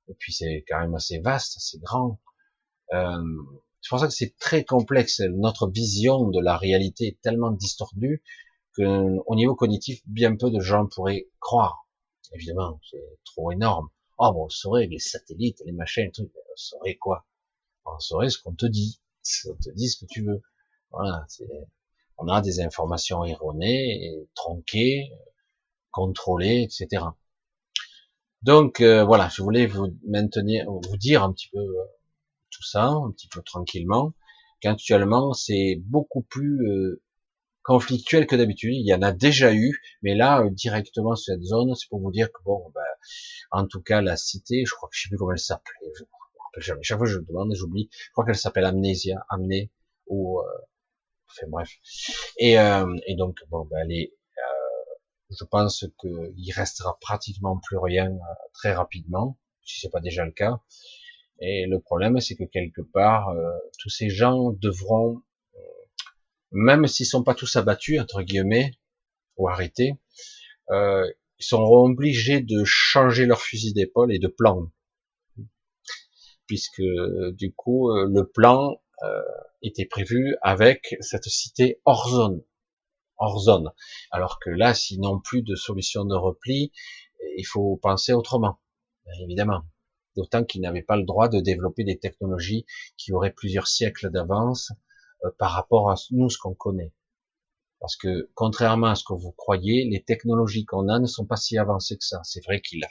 Et 0.08 0.14
puis 0.14 0.32
c'est 0.32 0.64
quand 0.68 0.80
même 0.80 0.94
assez 0.94 1.18
vaste, 1.18 1.56
assez 1.56 1.78
grand. 1.78 2.20
Euh, 2.94 3.22
c'est 3.82 3.90
pour 3.90 4.00
ça 4.00 4.06
que 4.06 4.12
c'est 4.12 4.36
très 4.38 4.64
complexe. 4.64 5.20
Notre 5.20 5.68
vision 5.68 6.28
de 6.28 6.40
la 6.40 6.56
réalité 6.56 7.08
est 7.08 7.20
tellement 7.20 7.50
distordue 7.50 8.22
qu'au 8.76 9.34
niveau 9.34 9.54
cognitif, 9.54 10.00
bien 10.06 10.36
peu 10.36 10.50
de 10.50 10.60
gens 10.60 10.86
pourraient 10.86 11.28
croire. 11.40 11.88
Évidemment, 12.32 12.80
c'est 12.90 13.18
trop 13.24 13.52
énorme. 13.52 13.88
Oh, 14.18 14.32
bon, 14.32 14.44
on 14.46 14.48
saurait 14.48 14.86
les 14.86 14.98
satellites, 14.98 15.62
les 15.64 15.72
machins, 15.72 16.10
trucs, 16.12 16.32
on 16.34 16.56
saurait 16.56 16.96
quoi? 16.96 17.26
On 17.84 17.98
saurait 17.98 18.30
ce 18.30 18.38
qu'on 18.38 18.54
te 18.54 18.66
dit. 18.66 19.00
On 19.48 19.54
te 19.54 19.70
dit 19.70 19.88
ce 19.88 20.04
que 20.04 20.06
tu 20.08 20.24
veux. 20.24 20.42
Voilà, 20.90 21.26
on 22.18 22.28
a 22.28 22.40
des 22.40 22.60
informations 22.60 23.24
erronées, 23.24 24.26
tronquées, 24.34 25.10
contrôlées, 25.90 26.62
etc. 26.62 27.04
Donc 28.42 28.80
euh, 28.80 29.04
voilà, 29.04 29.28
je 29.28 29.42
voulais 29.42 29.66
vous 29.66 29.88
maintenir, 30.06 30.70
vous 30.70 30.96
dire 30.96 31.22
un 31.22 31.32
petit 31.32 31.48
peu 31.48 31.58
euh, 31.58 31.84
tout 32.50 32.62
ça, 32.62 32.86
un 32.86 33.10
petit 33.10 33.28
peu 33.28 33.42
tranquillement, 33.42 34.12
qu'actuellement 34.60 35.32
c'est 35.32 35.80
beaucoup 35.84 36.22
plus 36.22 36.66
euh, 36.68 37.02
conflictuel 37.66 38.26
que 38.26 38.36
d'habitude. 38.36 38.74
Il 38.74 38.86
y 38.86 38.94
en 38.94 39.02
a 39.02 39.12
déjà 39.12 39.52
eu, 39.52 39.80
mais 40.02 40.14
là 40.14 40.42
directement 40.50 41.16
sur 41.16 41.34
cette 41.34 41.42
zone, 41.42 41.74
c'est 41.74 41.88
pour 41.88 42.00
vous 42.00 42.12
dire 42.12 42.28
que 42.32 42.42
bon, 42.44 42.70
ben, 42.74 42.80
en 43.50 43.66
tout 43.66 43.82
cas 43.82 44.00
la 44.00 44.16
cité, 44.16 44.64
je 44.66 44.72
crois 44.74 44.88
que 44.88 44.96
je 44.96 45.02
sais 45.02 45.08
plus 45.08 45.18
comment 45.18 45.32
elle 45.32 45.38
s'appelait, 45.38 45.92
je 45.96 46.02
me 46.02 46.08
rappelle 46.44 46.62
jamais. 46.62 46.82
Chaque 46.82 46.98
fois 46.98 47.06
je 47.06 47.18
demande, 47.18 47.54
j'oublie. 47.54 47.88
Je 47.92 48.10
crois 48.12 48.24
qu'elle 48.24 48.36
s'appelle 48.36 48.64
Amnésia, 48.64 49.24
Amné 49.28 49.70
ou 50.06 50.40
enfin 51.28 51.46
bref. 51.48 51.70
Et, 52.38 52.52
et 52.54 53.14
donc 53.16 53.38
bon, 53.50 53.66
ben, 53.70 53.78
elle 53.84 53.92
est 53.92 54.12
je 55.30 55.44
pense 55.44 55.84
qu'il 56.00 56.52
restera 56.54 56.98
pratiquement 57.00 57.58
plus 57.58 57.78
rien 57.78 58.10
euh, 58.10 58.34
très 58.54 58.72
rapidement, 58.72 59.38
si 59.64 59.80
c'est 59.80 59.90
pas 59.90 60.00
déjà 60.00 60.24
le 60.24 60.32
cas. 60.32 60.60
Et 61.40 61.66
le 61.66 61.80
problème, 61.80 62.20
c'est 62.20 62.36
que 62.36 62.44
quelque 62.44 62.80
part, 62.80 63.28
euh, 63.30 63.50
tous 63.78 63.90
ces 63.90 64.08
gens 64.08 64.52
devront, 64.52 65.16
euh, 65.16 65.25
même 66.56 66.86
s'ils 66.86 67.06
sont 67.06 67.22
pas 67.22 67.34
tous 67.34 67.56
abattus 67.56 68.00
entre 68.00 68.22
guillemets 68.22 68.72
ou 69.36 69.48
arrêtés, 69.48 69.94
ils 70.70 71.14
seront 71.38 71.90
obligés 71.90 72.40
de 72.40 72.64
changer 72.64 73.26
leur 73.26 73.40
fusil 73.40 73.74
d'épaule 73.74 74.12
et 74.12 74.18
de 74.18 74.28
plan, 74.28 74.70
puisque 76.46 76.82
du 77.32 77.52
coup, 77.54 77.90
le 77.94 78.22
plan 78.24 78.80
était 79.62 79.84
prévu 79.84 80.36
avec 80.42 80.96
cette 81.00 81.24
cité 81.24 81.80
hors 81.84 82.08
zone 82.08 82.42
hors 83.18 83.40
zone. 83.40 83.72
Alors 84.10 84.38
que 84.38 84.50
là, 84.50 84.74
s'ils 84.74 85.00
n'ont 85.00 85.20
plus 85.20 85.42
de 85.42 85.54
solution 85.54 86.04
de 86.04 86.14
repli, 86.14 86.72
il 87.36 87.44
faut 87.44 87.76
penser 87.76 88.12
autrement, 88.12 88.58
évidemment. 89.22 89.62
D'autant 90.16 90.44
qu'ils 90.44 90.62
n'avaient 90.62 90.82
pas 90.82 90.96
le 90.96 91.04
droit 91.04 91.28
de 91.28 91.40
développer 91.40 91.84
des 91.84 91.98
technologies 91.98 92.64
qui 92.96 93.12
auraient 93.12 93.32
plusieurs 93.32 93.68
siècles 93.68 94.10
d'avance 94.10 94.70
euh, 94.70 94.74
par 95.38 95.52
rapport 95.52 95.90
à 95.90 95.94
nous, 96.10 96.30
ce 96.30 96.38
qu'on 96.38 96.54
connaît. 96.54 96.92
Parce 97.80 97.96
que, 97.96 98.30
contrairement 98.34 98.88
à 98.88 98.94
ce 98.94 99.04
que 99.04 99.12
vous 99.12 99.32
croyez, 99.32 99.84
les 99.84 100.02
technologies 100.02 100.64
qu'on 100.64 100.88
a 100.88 100.98
ne 100.98 101.06
sont 101.06 101.26
pas 101.26 101.36
si 101.36 101.58
avancées 101.58 101.96
que 101.96 102.04
ça. 102.04 102.20
C'est 102.24 102.42
vrai 102.44 102.60
qu'il 102.60 102.82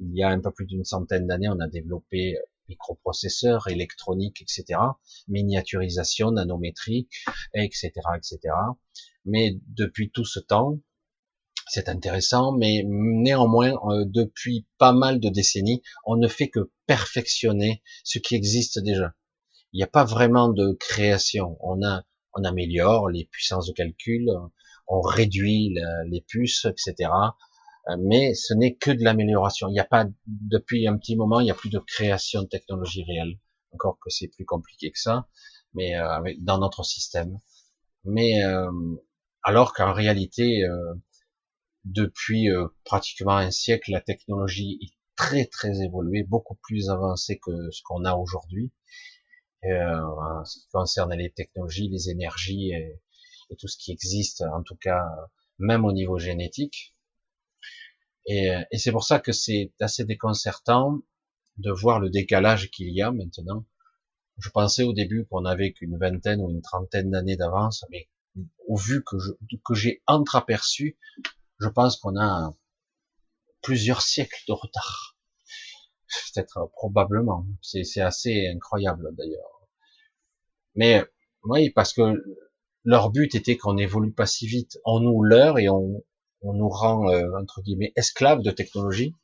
y 0.00 0.22
a 0.22 0.28
un 0.28 0.40
peu 0.40 0.52
plus 0.52 0.66
d'une 0.66 0.84
centaine 0.84 1.26
d'années, 1.26 1.48
on 1.48 1.60
a 1.60 1.66
développé 1.66 2.36
euh, 2.36 2.40
microprocesseurs, 2.68 3.68
électronique, 3.68 4.42
etc., 4.42 4.80
miniaturisation, 5.28 6.30
nanométrie, 6.30 7.08
etc., 7.54 7.92
etc. 8.16 8.54
Mais 9.24 9.58
depuis 9.68 10.10
tout 10.10 10.24
ce 10.24 10.40
temps, 10.40 10.78
c'est 11.66 11.88
intéressant, 11.88 12.52
mais 12.52 12.82
néanmoins, 12.86 13.72
euh, 13.88 14.04
depuis 14.06 14.66
pas 14.78 14.92
mal 14.92 15.20
de 15.20 15.30
décennies, 15.30 15.82
on 16.04 16.16
ne 16.16 16.28
fait 16.28 16.48
que 16.48 16.70
perfectionner 16.86 17.82
ce 18.04 18.18
qui 18.18 18.34
existe 18.34 18.78
déjà. 18.78 19.14
Il 19.74 19.78
n'y 19.78 19.82
a 19.82 19.88
pas 19.88 20.04
vraiment 20.04 20.48
de 20.48 20.72
création. 20.72 21.58
On 21.60 21.84
a, 21.84 22.04
on 22.32 22.44
améliore 22.44 23.10
les 23.10 23.26
puissances 23.26 23.66
de 23.66 23.72
calcul, 23.72 24.30
on 24.88 25.02
réduit 25.02 25.76
les 26.06 26.20
puces, 26.22 26.64
etc. 26.64 27.10
Euh, 27.88 27.96
mais 28.00 28.32
ce 28.32 28.54
n'est 28.54 28.76
que 28.76 28.90
de 28.90 29.04
l'amélioration. 29.04 29.68
Il 29.68 29.72
n'y 29.72 29.80
a 29.80 29.84
pas, 29.84 30.06
depuis 30.26 30.88
un 30.88 30.96
petit 30.96 31.16
moment, 31.16 31.40
il 31.40 31.44
n'y 31.44 31.50
a 31.50 31.54
plus 31.54 31.68
de 31.68 31.78
création 31.78 32.42
de 32.42 32.48
technologie 32.48 33.04
réelle. 33.04 33.38
Encore 33.72 33.98
que 34.00 34.08
c'est 34.08 34.28
plus 34.28 34.46
compliqué 34.46 34.90
que 34.90 34.98
ça, 34.98 35.28
mais 35.74 35.96
euh, 35.96 36.32
dans 36.38 36.58
notre 36.58 36.82
système. 36.82 37.38
Mais 38.04 38.42
alors 39.44 39.74
qu'en 39.74 39.92
réalité, 39.92 40.64
euh, 40.64 40.94
depuis 41.84 42.50
euh, 42.50 42.66
pratiquement 42.84 43.36
un 43.36 43.50
siècle, 43.50 43.92
la 43.92 44.00
technologie 44.00 44.78
est 44.82 44.96
très 45.16 45.44
très 45.44 45.82
évoluée, 45.82 46.24
beaucoup 46.24 46.58
plus 46.62 46.88
avancée 46.88 47.38
que 47.38 47.70
ce 47.70 47.82
qu'on 47.84 48.04
a 48.04 48.14
aujourd'hui. 48.14 48.72
Euh, 49.66 50.44
ce 50.44 50.58
qui 50.58 50.68
concerne 50.72 51.14
les 51.14 51.30
technologies, 51.30 51.88
les 51.88 52.10
énergies 52.10 52.72
et, 52.72 53.00
tout 53.58 53.68
ce 53.68 53.76
qui 53.78 53.92
existe, 53.92 54.42
en 54.42 54.62
tout 54.62 54.76
cas 54.76 55.06
même 55.58 55.84
au 55.84 55.92
niveau 55.92 56.18
génétique. 56.18 56.94
Et, 58.26 58.50
c'est 58.76 58.92
pour 58.92 59.04
ça 59.04 59.20
que 59.20 59.32
c'est 59.32 59.72
assez 59.80 60.04
déconcertant 60.04 61.00
de 61.58 61.70
voir 61.70 62.00
le 62.00 62.10
décalage 62.10 62.70
qu'il 62.70 62.88
y 62.90 63.00
a 63.00 63.12
maintenant. 63.12 63.64
Je 64.38 64.50
pensais 64.50 64.82
au 64.82 64.92
début 64.92 65.26
qu'on 65.26 65.44
avait 65.44 65.72
qu'une 65.72 65.96
vingtaine 65.98 66.40
ou 66.40 66.50
une 66.50 66.62
trentaine 66.62 67.10
d'années 67.10 67.36
d'avance, 67.36 67.84
mais 67.90 68.08
au 68.66 68.76
vu 68.76 69.04
que 69.04 69.16
que 69.64 69.74
j'ai 69.74 70.02
entreaperçu, 70.06 70.98
je 71.60 71.68
pense 71.68 71.96
qu'on 71.96 72.18
a 72.20 72.52
plusieurs 73.62 74.02
siècles 74.02 74.42
de 74.48 74.52
retard. 74.52 75.16
Peut-être 76.34 76.70
probablement. 76.72 77.46
C'est 77.62 78.00
assez 78.00 78.48
incroyable 78.48 79.14
d'ailleurs. 79.16 79.53
Mais 80.74 81.04
oui, 81.44 81.70
parce 81.70 81.92
que 81.92 82.22
leur 82.84 83.10
but 83.10 83.34
était 83.34 83.56
qu'on 83.56 83.76
évolue 83.78 84.12
pas 84.12 84.26
si 84.26 84.46
vite. 84.46 84.78
On 84.84 85.00
nous 85.00 85.22
leurre 85.22 85.58
et 85.58 85.68
on, 85.68 86.02
on 86.42 86.52
nous 86.52 86.68
rend 86.68 87.08
euh, 87.08 87.30
entre 87.40 87.62
guillemets 87.62 87.92
esclaves 87.96 88.42
de 88.42 88.50
technologie. 88.50 89.14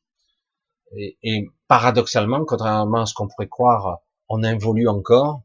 Et, 0.97 1.49
paradoxalement, 1.69 2.45
contrairement 2.45 3.03
à 3.03 3.07
ce 3.07 3.15
qu'on 3.15 3.29
pourrait 3.29 3.49
croire, 3.49 4.01
on 4.29 4.43
évolue 4.43 4.89
encore. 4.89 5.43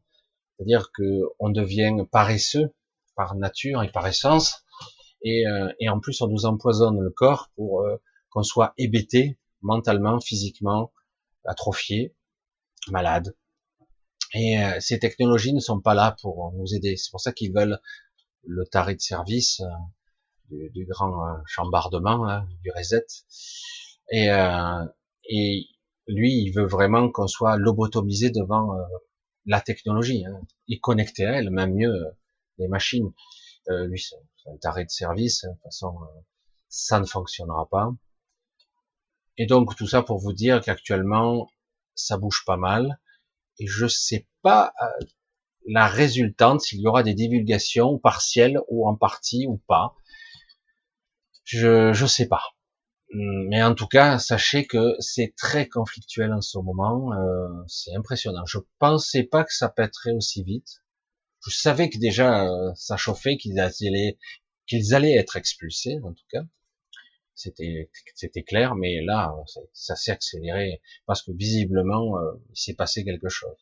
C'est-à-dire 0.56 0.90
que 0.92 1.22
on 1.38 1.50
devient 1.50 2.04
paresseux 2.10 2.74
par 3.14 3.36
nature 3.36 3.82
et 3.82 3.92
par 3.92 4.06
essence, 4.06 4.64
et, 5.22 5.46
euh, 5.46 5.72
et 5.78 5.88
en 5.88 6.00
plus 6.00 6.20
on 6.20 6.28
nous 6.28 6.46
empoisonne 6.46 7.00
le 7.00 7.10
corps 7.10 7.50
pour 7.54 7.82
euh, 7.82 7.96
qu'on 8.30 8.42
soit 8.42 8.74
hébété 8.76 9.38
mentalement, 9.62 10.20
physiquement, 10.20 10.92
atrophié, 11.44 12.14
malade. 12.88 13.36
Et 14.36 14.62
euh, 14.62 14.78
ces 14.80 14.98
technologies 14.98 15.54
ne 15.54 15.60
sont 15.60 15.80
pas 15.80 15.94
là 15.94 16.16
pour 16.20 16.52
nous 16.52 16.74
aider. 16.74 16.96
C'est 16.96 17.10
pour 17.10 17.20
ça 17.20 17.32
qu'ils 17.32 17.52
veulent 17.52 17.80
le 18.44 18.64
taré 18.66 18.94
de 18.94 19.00
service 19.00 19.62
du, 20.50 20.70
du, 20.70 20.84
grand 20.84 21.42
chambardement, 21.46 22.28
hein, 22.28 22.46
du 22.62 22.70
reset. 22.70 23.06
Et, 24.12 24.28
et 25.28 25.66
lui, 26.06 26.32
il 26.42 26.52
veut 26.52 26.66
vraiment 26.66 27.10
qu'on 27.10 27.26
soit 27.26 27.56
lobotomisé 27.56 28.30
devant 28.30 28.76
la 29.46 29.60
technologie, 29.60 30.24
hein, 30.26 30.40
et 30.68 30.78
connecté 30.78 31.24
à 31.24 31.38
elle, 31.38 31.50
même 31.50 31.74
mieux, 31.74 32.04
les 32.58 32.68
machines. 32.68 33.12
Euh, 33.68 33.86
lui, 33.86 34.00
c'est 34.00 34.50
un 34.50 34.56
taré 34.58 34.84
de 34.84 34.90
service. 34.90 35.44
De 35.44 35.50
toute 35.50 35.62
façon, 35.62 35.96
euh, 36.02 36.20
ça 36.68 37.00
ne 37.00 37.06
fonctionnera 37.06 37.68
pas. 37.68 37.90
Et 39.38 39.46
donc 39.46 39.76
tout 39.76 39.86
ça 39.86 40.02
pour 40.02 40.18
vous 40.18 40.32
dire 40.32 40.60
qu'actuellement, 40.62 41.50
ça 41.94 42.16
bouge 42.16 42.44
pas 42.46 42.56
mal. 42.56 42.98
Et 43.58 43.66
je 43.66 43.86
sais 43.86 44.26
pas 44.42 44.72
euh, 44.82 45.06
la 45.66 45.86
résultante, 45.86 46.60
s'il 46.60 46.80
y 46.80 46.86
aura 46.86 47.02
des 47.02 47.14
divulgations 47.14 47.98
partielles 47.98 48.60
ou 48.68 48.88
en 48.88 48.96
partie 48.96 49.46
ou 49.46 49.58
pas. 49.66 49.94
Je 51.44 51.92
je 51.92 52.06
sais 52.06 52.28
pas. 52.28 52.42
Mais 53.12 53.62
en 53.62 53.74
tout 53.74 53.86
cas, 53.86 54.18
sachez 54.18 54.66
que 54.66 54.96
c'est 54.98 55.34
très 55.36 55.68
conflictuel 55.68 56.32
en 56.32 56.40
ce 56.40 56.58
moment. 56.58 57.12
Euh, 57.12 57.48
c'est 57.68 57.94
impressionnant. 57.94 58.44
Je 58.46 58.58
pensais 58.78 59.22
pas 59.22 59.44
que 59.44 59.54
ça 59.54 59.68
pèterait 59.68 60.12
aussi 60.12 60.42
vite 60.42 60.82
je 61.46 61.56
savais 61.56 61.88
que 61.90 61.98
déjà 61.98 62.44
euh, 62.44 62.72
ça 62.74 62.96
chauffait, 62.96 63.36
qu'ils 63.36 63.60
allaient 63.60 65.16
être 65.16 65.36
expulsés 65.36 65.98
en 66.02 66.12
tout 66.12 66.24
cas. 66.30 66.42
C'était, 67.36 68.42
clair, 68.44 68.74
mais 68.74 69.02
là, 69.04 69.32
ça 69.72 69.94
s'est 69.94 70.10
accéléré 70.10 70.80
parce 71.04 71.22
que 71.22 71.32
visiblement, 71.32 72.18
euh, 72.18 72.32
il 72.50 72.58
s'est 72.58 72.74
passé 72.74 73.04
quelque 73.04 73.28
chose. 73.28 73.56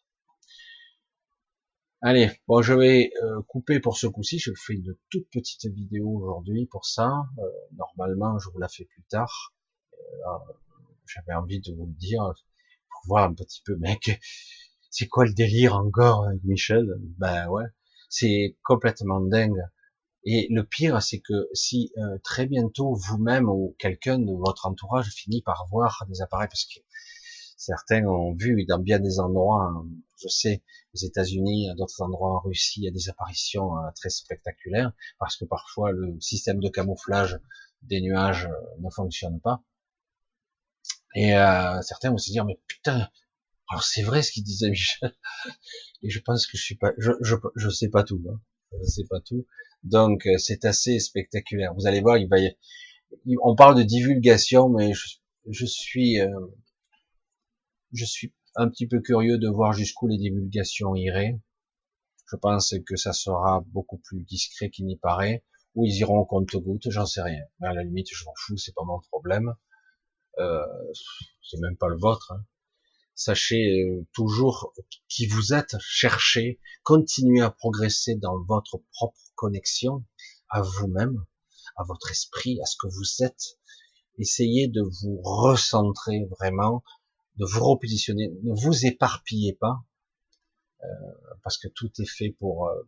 Allez, 2.00 2.30
bon, 2.46 2.62
je 2.62 2.72
vais 2.72 3.10
euh, 3.22 3.42
couper 3.48 3.80
pour 3.80 3.96
ce 3.98 4.06
coup-ci. 4.06 4.38
Je 4.38 4.52
fais 4.54 4.74
une 4.74 4.94
toute 5.10 5.28
petite 5.30 5.66
vidéo 5.66 6.08
aujourd'hui 6.08 6.66
pour 6.66 6.86
ça. 6.86 7.10
normalement, 7.76 8.38
je 8.38 8.48
vous 8.50 8.58
la 8.58 8.68
fais 8.68 8.84
plus 8.84 9.02
tard. 9.04 9.54
J'avais 11.06 11.34
envie 11.34 11.60
de 11.60 11.72
vous 11.74 11.86
le 11.86 11.94
dire 11.94 12.22
pour 12.90 13.00
voir 13.06 13.24
un 13.24 13.34
petit 13.34 13.62
peu, 13.64 13.76
mec, 13.76 14.20
c'est 14.90 15.08
quoi 15.08 15.24
le 15.24 15.32
délire 15.32 15.74
encore 15.74 16.24
avec 16.26 16.44
Michel? 16.44 16.86
Ben 17.18 17.48
ouais, 17.48 17.64
c'est 18.08 18.56
complètement 18.62 19.20
dingue. 19.20 19.60
Et 20.24 20.46
le 20.50 20.64
pire, 20.64 21.02
c'est 21.02 21.20
que 21.20 21.48
si 21.52 21.92
euh, 21.98 22.18
très 22.22 22.46
bientôt 22.46 22.94
vous-même 22.94 23.48
ou 23.48 23.76
quelqu'un 23.78 24.18
de 24.18 24.32
votre 24.32 24.66
entourage 24.66 25.10
finit 25.10 25.42
par 25.42 25.66
voir 25.70 26.04
des 26.08 26.22
appareils, 26.22 26.48
parce 26.48 26.64
que 26.64 26.80
certains 27.56 28.04
ont 28.06 28.34
vu 28.34 28.64
dans 28.66 28.78
bien 28.78 28.98
des 28.98 29.20
endroits, 29.20 29.64
hein, 29.64 29.86
je 30.22 30.28
sais, 30.28 30.62
aux 30.94 30.98
États-Unis, 30.98 31.68
à 31.70 31.74
d'autres 31.74 32.00
endroits 32.02 32.36
en 32.36 32.40
Russie, 32.40 32.80
il 32.80 32.84
y 32.84 32.88
a 32.88 32.92
des 32.92 33.08
apparitions 33.08 33.78
euh, 33.78 33.90
très 33.96 34.10
spectaculaires, 34.10 34.92
parce 35.18 35.36
que 35.36 35.44
parfois 35.44 35.92
le 35.92 36.18
système 36.20 36.60
de 36.60 36.68
camouflage 36.68 37.38
des 37.82 38.00
nuages 38.00 38.46
euh, 38.46 38.80
ne 38.80 38.90
fonctionne 38.90 39.40
pas. 39.40 39.62
Et 41.14 41.36
euh, 41.36 41.80
certains 41.82 42.10
vont 42.10 42.18
se 42.18 42.30
dire, 42.30 42.44
mais 42.44 42.60
putain, 42.66 43.08
alors 43.68 43.84
c'est 43.84 44.02
vrai 44.02 44.22
ce 44.22 44.32
qu'il 44.32 44.44
disait 44.44 44.70
Michel. 44.70 45.14
Et 46.02 46.10
je 46.10 46.20
pense 46.20 46.46
que 46.46 46.56
je 46.56 46.62
suis 46.62 46.76
pas, 46.76 46.92
je, 46.98 47.12
je, 47.20 47.36
je 47.56 47.68
sais 47.70 47.88
pas 47.88 48.04
tout, 48.04 48.22
hein. 48.28 48.40
je 48.78 48.86
sais 48.86 49.04
pas 49.08 49.20
tout. 49.20 49.46
Donc 49.84 50.26
euh, 50.26 50.38
c'est 50.38 50.64
assez 50.64 50.98
spectaculaire. 50.98 51.74
Vous 51.74 51.86
allez 51.86 52.00
voir, 52.00 52.18
il 52.18 52.28
va 52.28 52.38
y... 52.38 52.56
on 53.42 53.54
parle 53.54 53.76
de 53.76 53.82
divulgation, 53.82 54.68
mais 54.68 54.92
je, 54.92 55.18
je 55.48 55.66
suis, 55.66 56.20
euh, 56.20 56.30
je 57.92 58.04
suis 58.04 58.34
un 58.56 58.68
petit 58.68 58.86
peu 58.86 59.00
curieux 59.00 59.38
de 59.38 59.48
voir 59.48 59.72
jusqu'où 59.72 60.06
les 60.08 60.18
divulgations 60.18 60.94
iraient. 60.94 61.38
Je 62.30 62.36
pense 62.36 62.74
que 62.86 62.96
ça 62.96 63.12
sera 63.12 63.62
beaucoup 63.68 63.98
plus 63.98 64.22
discret 64.22 64.70
qu'il 64.70 64.86
n'y 64.86 64.96
paraît, 64.96 65.44
ou 65.74 65.84
ils 65.84 65.98
iront 65.98 66.18
au 66.18 66.24
compte-goutte, 66.24 66.90
j'en 66.90 67.04
sais 67.06 67.22
rien. 67.22 67.44
Mais 67.60 67.68
à 67.68 67.74
la 67.74 67.84
limite, 67.84 68.08
je 68.10 68.24
m'en 68.24 68.32
fous, 68.36 68.56
c'est 68.56 68.74
pas 68.74 68.84
mon 68.84 69.00
problème. 69.10 69.54
Euh, 70.38 70.64
c'est 71.42 71.60
même 71.60 71.76
pas 71.76 71.88
le 71.88 71.96
vôtre. 71.96 72.32
Hein. 72.32 72.44
Sachez 73.16 73.80
euh, 73.80 74.06
toujours 74.12 74.74
qui 75.08 75.26
vous 75.26 75.52
êtes, 75.52 75.76
cherchez, 75.80 76.60
continuez 76.82 77.42
à 77.42 77.50
progresser 77.50 78.16
dans 78.16 78.42
votre 78.42 78.82
propre 78.92 79.18
connexion 79.36 80.04
à 80.48 80.62
vous-même, 80.62 81.24
à 81.76 81.84
votre 81.84 82.10
esprit, 82.10 82.60
à 82.60 82.66
ce 82.66 82.76
que 82.76 82.88
vous 82.88 83.24
êtes. 83.24 83.58
Essayez 84.18 84.68
de 84.68 84.82
vous 84.82 85.20
recentrer 85.22 86.26
vraiment, 86.38 86.82
de 87.36 87.46
vous 87.46 87.64
repositionner. 87.64 88.32
Ne 88.42 88.54
vous 88.54 88.84
éparpillez 88.84 89.54
pas, 89.54 89.84
euh, 90.82 90.86
parce 91.42 91.58
que 91.58 91.68
tout 91.68 91.90
est 91.98 92.10
fait 92.10 92.30
pour, 92.30 92.68
euh, 92.68 92.82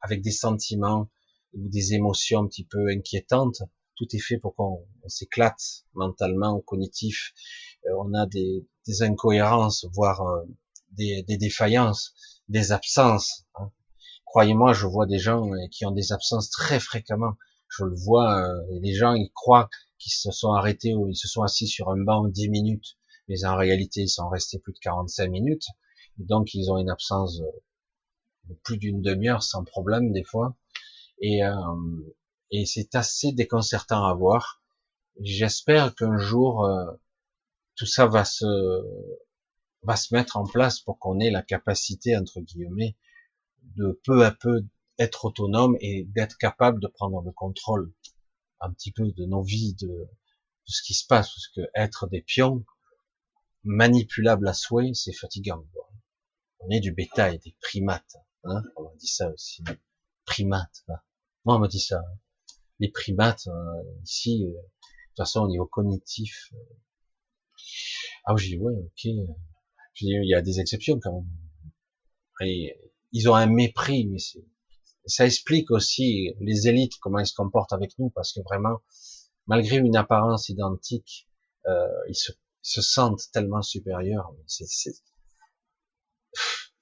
avec 0.00 0.22
des 0.22 0.32
sentiments 0.32 1.10
ou 1.54 1.68
des 1.68 1.94
émotions 1.94 2.40
un 2.44 2.46
petit 2.46 2.64
peu 2.64 2.88
inquiétantes. 2.88 3.62
Tout 3.96 4.06
est 4.12 4.20
fait 4.20 4.38
pour 4.38 4.54
qu'on 4.54 4.86
s'éclate 5.06 5.84
mentalement, 5.94 6.60
cognitif. 6.60 7.32
Euh, 7.86 7.94
on 7.98 8.14
a 8.14 8.26
des, 8.26 8.66
des 8.86 9.02
incohérences, 9.02 9.86
voire 9.92 10.22
des, 10.92 11.22
des, 11.22 11.36
défaillances, 11.36 12.14
des 12.48 12.72
absences. 12.72 13.44
Hein. 13.54 13.70
Croyez-moi, 14.26 14.72
je 14.72 14.86
vois 14.86 15.06
des 15.06 15.18
gens 15.18 15.50
qui 15.70 15.86
ont 15.86 15.90
des 15.90 16.12
absences 16.12 16.50
très 16.50 16.80
fréquemment. 16.80 17.34
Je 17.68 17.84
le 17.84 17.94
vois, 17.94 18.48
les 18.80 18.94
gens 18.94 19.14
ils 19.14 19.30
croient 19.32 19.68
qu'ils 19.98 20.12
se 20.12 20.30
sont 20.30 20.52
arrêtés 20.52 20.94
ou 20.94 21.08
ils 21.08 21.16
se 21.16 21.28
sont 21.28 21.42
assis 21.42 21.66
sur 21.68 21.90
un 21.90 22.02
banc 22.02 22.24
10 22.26 22.48
minutes 22.48 22.96
mais 23.30 23.44
en 23.44 23.56
réalité, 23.56 24.02
ils 24.02 24.08
sont 24.08 24.28
restés 24.28 24.58
plus 24.58 24.72
de 24.72 24.80
45 24.80 25.28
minutes. 25.28 25.66
donc, 26.18 26.52
ils 26.52 26.68
ont 26.70 26.78
une 26.78 26.90
absence 26.90 27.40
de 28.48 28.54
plus 28.64 28.76
d'une 28.76 29.02
demi-heure 29.02 29.44
sans 29.44 29.62
problème, 29.64 30.12
des 30.12 30.24
fois. 30.24 30.56
Et, 31.20 31.44
euh, 31.44 31.54
et 32.50 32.66
c'est 32.66 32.96
assez 32.96 33.30
déconcertant 33.30 34.04
à 34.04 34.14
voir. 34.14 34.60
J'espère 35.20 35.94
qu'un 35.94 36.18
jour, 36.18 36.64
euh, 36.64 36.86
tout 37.80 37.86
ça 37.86 38.06
va 38.06 38.26
se, 38.26 38.44
va 39.84 39.96
se 39.96 40.14
mettre 40.14 40.36
en 40.36 40.44
place 40.44 40.80
pour 40.80 40.98
qu'on 40.98 41.18
ait 41.18 41.30
la 41.30 41.40
capacité, 41.40 42.14
entre 42.14 42.42
guillemets, 42.42 42.94
de 43.74 43.98
peu 44.04 44.22
à 44.22 44.32
peu 44.32 44.66
être 44.98 45.24
autonome 45.24 45.78
et 45.80 46.04
d'être 46.04 46.36
capable 46.36 46.78
de 46.82 46.88
prendre 46.88 47.22
le 47.22 47.32
contrôle 47.32 47.90
un 48.60 48.70
petit 48.70 48.92
peu 48.92 49.10
de 49.12 49.24
nos 49.24 49.40
vies, 49.40 49.72
de, 49.80 50.10
ce 50.66 50.82
qui 50.82 50.92
se 50.92 51.06
passe, 51.06 51.30
parce 51.30 51.48
que 51.48 51.62
être 51.74 52.06
des 52.06 52.20
pions, 52.20 52.66
manipulable 53.64 54.46
à 54.46 54.52
souhait, 54.52 54.92
c'est 54.92 55.14
fatigant. 55.14 55.64
On 56.58 56.68
est 56.68 56.80
du 56.80 56.92
bétail, 56.92 57.38
des 57.38 57.56
primates. 57.62 58.16
Hein 58.44 58.62
on 58.76 58.82
m'a 58.82 58.94
dit 58.96 59.06
ça 59.06 59.30
aussi. 59.30 59.64
Primates. 60.26 60.84
Moi, 61.46 61.56
on 61.56 61.60
m'a 61.60 61.68
dit 61.68 61.80
ça. 61.80 62.02
Les 62.78 62.90
primates, 62.90 63.46
euh, 63.46 63.82
ici, 64.04 64.44
euh, 64.44 64.50
de 64.50 64.52
toute 64.52 65.16
façon, 65.16 65.40
au 65.40 65.48
niveau 65.48 65.64
cognitif. 65.64 66.52
Ah, 68.24 68.36
j'ai 68.36 68.48
dit, 68.48 68.58
ouais, 68.58 68.74
ok. 68.74 69.04
J'ai 69.94 70.06
dit, 70.06 70.12
il 70.12 70.28
y 70.28 70.34
a 70.34 70.42
des 70.42 70.60
exceptions 70.60 70.98
quand 71.00 71.12
même. 71.12 71.28
Et 72.42 72.76
ils 73.12 73.28
ont 73.28 73.34
un 73.34 73.46
mépris, 73.46 74.06
mais 74.06 74.18
ça 75.06 75.26
explique 75.26 75.70
aussi 75.70 76.34
les 76.40 76.68
élites, 76.68 76.98
comment 77.00 77.18
ils 77.18 77.26
se 77.26 77.34
comportent 77.34 77.72
avec 77.72 77.98
nous, 77.98 78.10
parce 78.10 78.32
que 78.32 78.40
vraiment, 78.40 78.78
malgré 79.46 79.76
une 79.76 79.96
apparence 79.96 80.48
identique, 80.48 81.28
euh, 81.66 81.86
ils 82.08 82.14
se 82.14 82.32
se 82.62 82.82
sentent 82.82 83.22
tellement 83.32 83.62
supérieurs. 83.62 84.34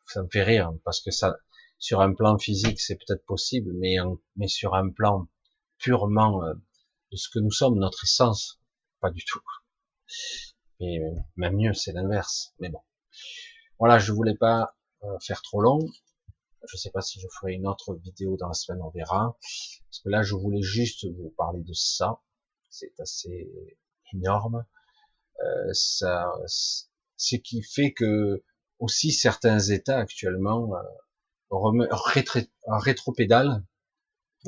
Ça 0.06 0.22
me 0.22 0.28
fait 0.30 0.42
rire 0.42 0.72
parce 0.84 1.00
que 1.00 1.10
ça, 1.10 1.36
sur 1.78 2.00
un 2.00 2.14
plan 2.14 2.38
physique, 2.38 2.80
c'est 2.80 2.96
peut-être 2.96 3.24
possible, 3.24 3.72
mais, 3.74 3.96
mais 4.36 4.48
sur 4.48 4.74
un 4.74 4.90
plan 4.90 5.28
purement 5.78 6.44
euh, 6.44 6.54
de 7.12 7.16
ce 7.16 7.28
que 7.28 7.38
nous 7.38 7.52
sommes, 7.52 7.78
notre 7.78 8.04
essence, 8.04 8.60
pas 9.00 9.10
du 9.10 9.24
tout. 9.24 9.40
Et 10.80 11.00
même 11.36 11.56
mieux, 11.56 11.74
c'est 11.74 11.92
l'inverse. 11.92 12.54
Mais 12.60 12.68
bon, 12.68 12.80
voilà, 13.78 13.98
je 13.98 14.12
voulais 14.12 14.36
pas 14.36 14.76
euh, 15.04 15.18
faire 15.20 15.42
trop 15.42 15.60
long. 15.60 15.78
Je 16.66 16.76
sais 16.76 16.90
pas 16.90 17.00
si 17.00 17.20
je 17.20 17.26
ferai 17.28 17.52
une 17.54 17.66
autre 17.66 17.94
vidéo 17.94 18.36
dans 18.36 18.48
la 18.48 18.54
semaine, 18.54 18.82
on 18.82 18.90
verra. 18.90 19.36
Parce 19.40 20.00
que 20.04 20.08
là, 20.08 20.22
je 20.22 20.34
voulais 20.34 20.62
juste 20.62 21.04
vous 21.04 21.32
parler 21.36 21.62
de 21.62 21.72
ça. 21.72 22.20
C'est 22.68 22.98
assez 23.00 23.50
énorme. 24.12 24.64
Euh, 25.40 25.72
ça, 25.72 26.32
ce 26.46 27.36
qui 27.36 27.62
fait 27.62 27.92
que 27.92 28.42
aussi 28.78 29.12
certains 29.12 29.58
États 29.58 29.98
actuellement 29.98 30.74
euh. 30.74 30.82
Oh 31.50 31.72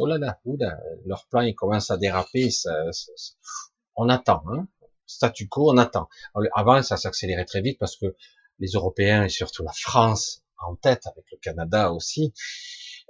là 0.07 0.19
là, 0.19 0.41
oh 0.45 0.57
là, 0.59 0.79
leur 1.07 1.27
plan 1.29 1.41
il 1.41 1.55
commence 1.55 1.91
à 1.91 1.97
déraper. 1.97 2.51
Ça, 2.51 2.71
on 3.97 4.09
attend, 4.09 4.43
hein. 4.49 4.69
Statu 5.11 5.49
quo, 5.49 5.73
on 5.73 5.79
attend. 5.79 6.09
Avant, 6.55 6.83
ça 6.83 6.97
s'accélérait 6.97 7.45
très 7.45 7.61
vite 7.61 7.79
parce 7.79 7.97
que 7.97 8.15
les 8.59 8.69
Européens 8.69 9.25
et 9.25 9.29
surtout 9.29 9.63
la 9.63 9.73
France 9.73 10.43
en 10.59 10.77
tête 10.77 11.07
avec 11.07 11.25
le 11.31 11.39
Canada 11.39 11.93
aussi, 11.93 12.33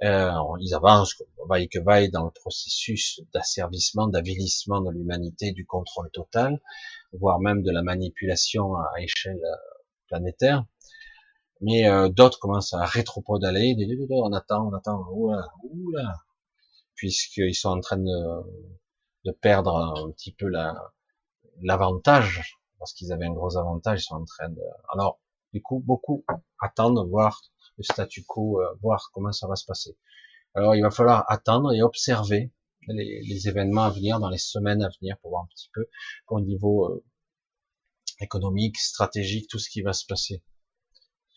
euh, 0.03 0.31
ils 0.59 0.73
avancent 0.73 1.21
vaille 1.47 1.69
que 1.69 1.79
vaille 1.79 2.09
dans 2.09 2.25
le 2.25 2.31
processus 2.31 3.21
d'asservissement, 3.33 4.07
d'avilissement 4.07 4.81
de 4.81 4.89
l'humanité, 4.89 5.51
du 5.51 5.65
contrôle 5.65 6.09
total, 6.11 6.59
voire 7.13 7.39
même 7.39 7.61
de 7.61 7.71
la 7.71 7.83
manipulation 7.83 8.75
à 8.75 8.93
échelle 8.99 9.39
euh, 9.43 9.55
planétaire. 10.07 10.65
Mais 11.61 11.87
euh, 11.87 12.09
d'autres 12.09 12.39
commencent 12.39 12.73
à 12.73 12.83
rétropodaler, 12.83 13.75
on 14.09 14.33
attend, 14.33 14.67
on 14.67 14.73
attend, 14.73 15.05
oula, 15.11 15.47
oula, 15.63 16.15
puisqu'ils 16.95 17.53
sont 17.53 17.69
en 17.69 17.81
train 17.81 17.97
de, 17.97 18.43
de 19.25 19.31
perdre 19.31 19.77
un 19.77 20.11
petit 20.11 20.31
peu 20.31 20.47
l'avantage, 21.61 22.57
parce 22.79 22.93
qu'ils 22.93 23.11
avaient 23.11 23.25
un 23.25 23.33
gros 23.33 23.57
avantage, 23.57 24.01
ils 24.01 24.05
sont 24.05 24.15
en 24.15 24.25
train 24.25 24.49
de... 24.49 24.61
Alors, 24.89 25.19
du 25.53 25.61
coup, 25.61 25.79
beaucoup 25.79 26.25
attendent 26.59 27.07
voir 27.09 27.41
le 27.77 27.83
statu 27.83 28.23
quo, 28.23 28.61
euh, 28.61 28.73
voir 28.81 29.09
comment 29.13 29.31
ça 29.31 29.47
va 29.47 29.55
se 29.55 29.65
passer. 29.65 29.97
Alors 30.53 30.75
il 30.75 30.81
va 30.81 30.91
falloir 30.91 31.25
attendre 31.29 31.73
et 31.73 31.81
observer 31.81 32.51
les, 32.87 33.47
événements 33.47 33.83
à 33.83 33.89
venir 33.89 34.19
dans 34.19 34.29
les 34.29 34.37
semaines 34.37 34.81
à 34.81 34.89
venir 34.99 35.17
pour 35.19 35.31
voir 35.31 35.43
un 35.43 35.47
petit 35.47 35.69
peu 35.73 35.87
au 36.27 36.41
niveau 36.41 36.89
euh, 36.89 37.03
économique, 38.19 38.77
stratégique, 38.77 39.47
tout 39.49 39.59
ce 39.59 39.69
qui 39.69 39.81
va 39.81 39.93
se 39.93 40.05
passer. 40.05 40.43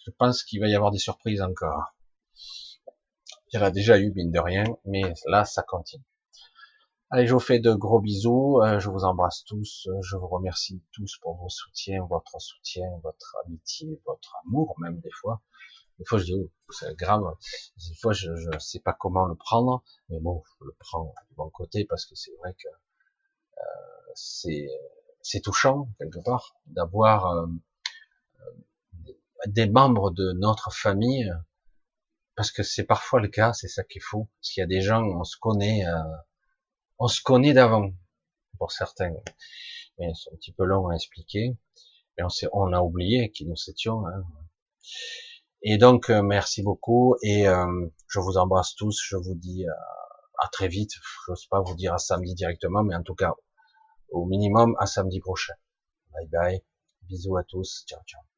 Je 0.05 0.11
pense 0.11 0.43
qu'il 0.43 0.61
va 0.61 0.69
y 0.69 0.75
avoir 0.75 0.91
des 0.91 0.99
surprises 0.99 1.43
encore. 1.43 1.95
Il 3.53 3.57
y 3.57 3.59
en 3.59 3.63
a 3.63 3.71
déjà 3.71 3.99
eu, 3.99 4.13
mine 4.13 4.33
de 4.33 4.41
rien, 4.41 4.65
mais 4.85 5.03
là, 5.27 5.45
ça 5.45 5.63
continue. 5.63 6.05
Allez, 7.15 7.29
je 7.29 7.33
vous 7.33 7.39
fais 7.39 7.61
de 7.61 7.73
gros 7.73 8.01
bisous, 8.01 8.61
euh, 8.61 8.81
je 8.81 8.91
vous 8.91 9.05
embrasse 9.05 9.45
tous, 9.45 9.89
je 10.03 10.17
vous 10.17 10.27
remercie 10.27 10.83
tous 10.91 11.17
pour 11.23 11.37
vos 11.37 11.49
soutiens, 11.49 12.05
votre 12.11 12.41
soutien, 12.41 12.89
votre 13.05 13.37
amitié, 13.47 14.03
votre 14.05 14.35
amour 14.45 14.75
même 14.81 14.99
des 14.99 15.13
fois. 15.13 15.41
Des 16.01 16.05
fois, 16.07 16.19
je 16.19 16.25
dis, 16.25 16.35
oh, 16.35 16.51
c'est 16.71 16.97
grave. 16.97 17.23
Des 17.77 17.95
fois, 18.03 18.13
je 18.13 18.33
ne 18.33 18.59
sais 18.59 18.81
pas 18.81 18.95
comment 18.95 19.27
le 19.27 19.37
prendre, 19.37 19.85
mais 20.09 20.19
bon, 20.19 20.43
je 20.59 20.65
le 20.65 20.75
prends 20.81 21.15
du 21.29 21.35
bon 21.37 21.49
côté 21.51 21.85
parce 21.85 22.05
que 22.05 22.17
c'est 22.17 22.35
vrai 22.39 22.53
que 22.55 22.67
euh, 23.59 24.73
c'est 25.23 25.41
touchant 25.41 25.89
quelque 26.01 26.19
part 26.19 26.57
d'avoir 26.67 27.31
euh, 27.31 27.47
des 29.47 29.69
membres 29.69 30.11
de 30.11 30.33
notre 30.33 30.73
famille, 30.73 31.33
parce 32.35 32.51
que 32.51 32.65
c'est 32.65 32.83
parfois 32.83 33.21
le 33.21 33.29
cas, 33.29 33.53
c'est 33.53 33.69
ça 33.69 33.85
qui 33.85 33.99
est 33.99 34.05
fou. 34.05 34.29
Parce 34.41 34.51
qu'il 34.51 34.63
y 34.63 34.65
a 34.65 34.67
des 34.67 34.81
gens, 34.81 35.05
on 35.05 35.23
se 35.23 35.37
connaît, 35.37 35.87
euh, 35.87 36.03
on 36.99 37.09
se 37.09 37.23
connaît 37.23 37.53
d'avant 37.53 37.91
pour 38.59 38.73
certains, 38.73 39.13
mais 39.99 40.13
c'est 40.15 40.33
un 40.33 40.37
petit 40.37 40.53
peu 40.53 40.65
long 40.65 40.89
à 40.89 40.95
expliquer. 40.95 41.57
Et 42.19 42.23
on, 42.23 42.29
on 42.53 42.73
a 42.73 42.81
oublié 42.81 43.31
qui 43.33 43.47
nous 43.47 43.57
étions. 43.69 44.07
Hein. 44.07 44.25
Et 45.63 45.79
donc, 45.79 46.11
euh, 46.11 46.23
merci 46.23 46.63
beaucoup 46.63 47.17
et 47.23 47.49
euh, 47.49 47.87
je 48.07 48.21
vous 48.21 48.37
embrasse 48.37 48.75
tous. 48.75 49.01
Je 49.03 49.17
vous 49.17 49.35
dis 49.35 49.67
euh, 49.67 49.73
à 50.39 50.49
très 50.49 50.69
vite. 50.69 50.93
Je 50.93 51.33
n'ose 51.33 51.47
pas 51.47 51.61
vous 51.61 51.75
dire 51.75 51.95
à 51.95 51.99
samedi 51.99 52.35
directement, 52.35 52.83
mais 52.85 52.95
en 52.95 53.03
tout 53.03 53.15
cas, 53.15 53.33
au 54.11 54.27
minimum 54.27 54.77
à 54.79 54.87
samedi 54.87 55.21
prochain. 55.21 55.55
Bye 56.13 56.29
bye. 56.29 56.63
Bisous 57.03 57.37
à 57.37 57.45
tous. 57.45 57.85
Ciao, 57.89 58.01
ciao. 58.07 58.34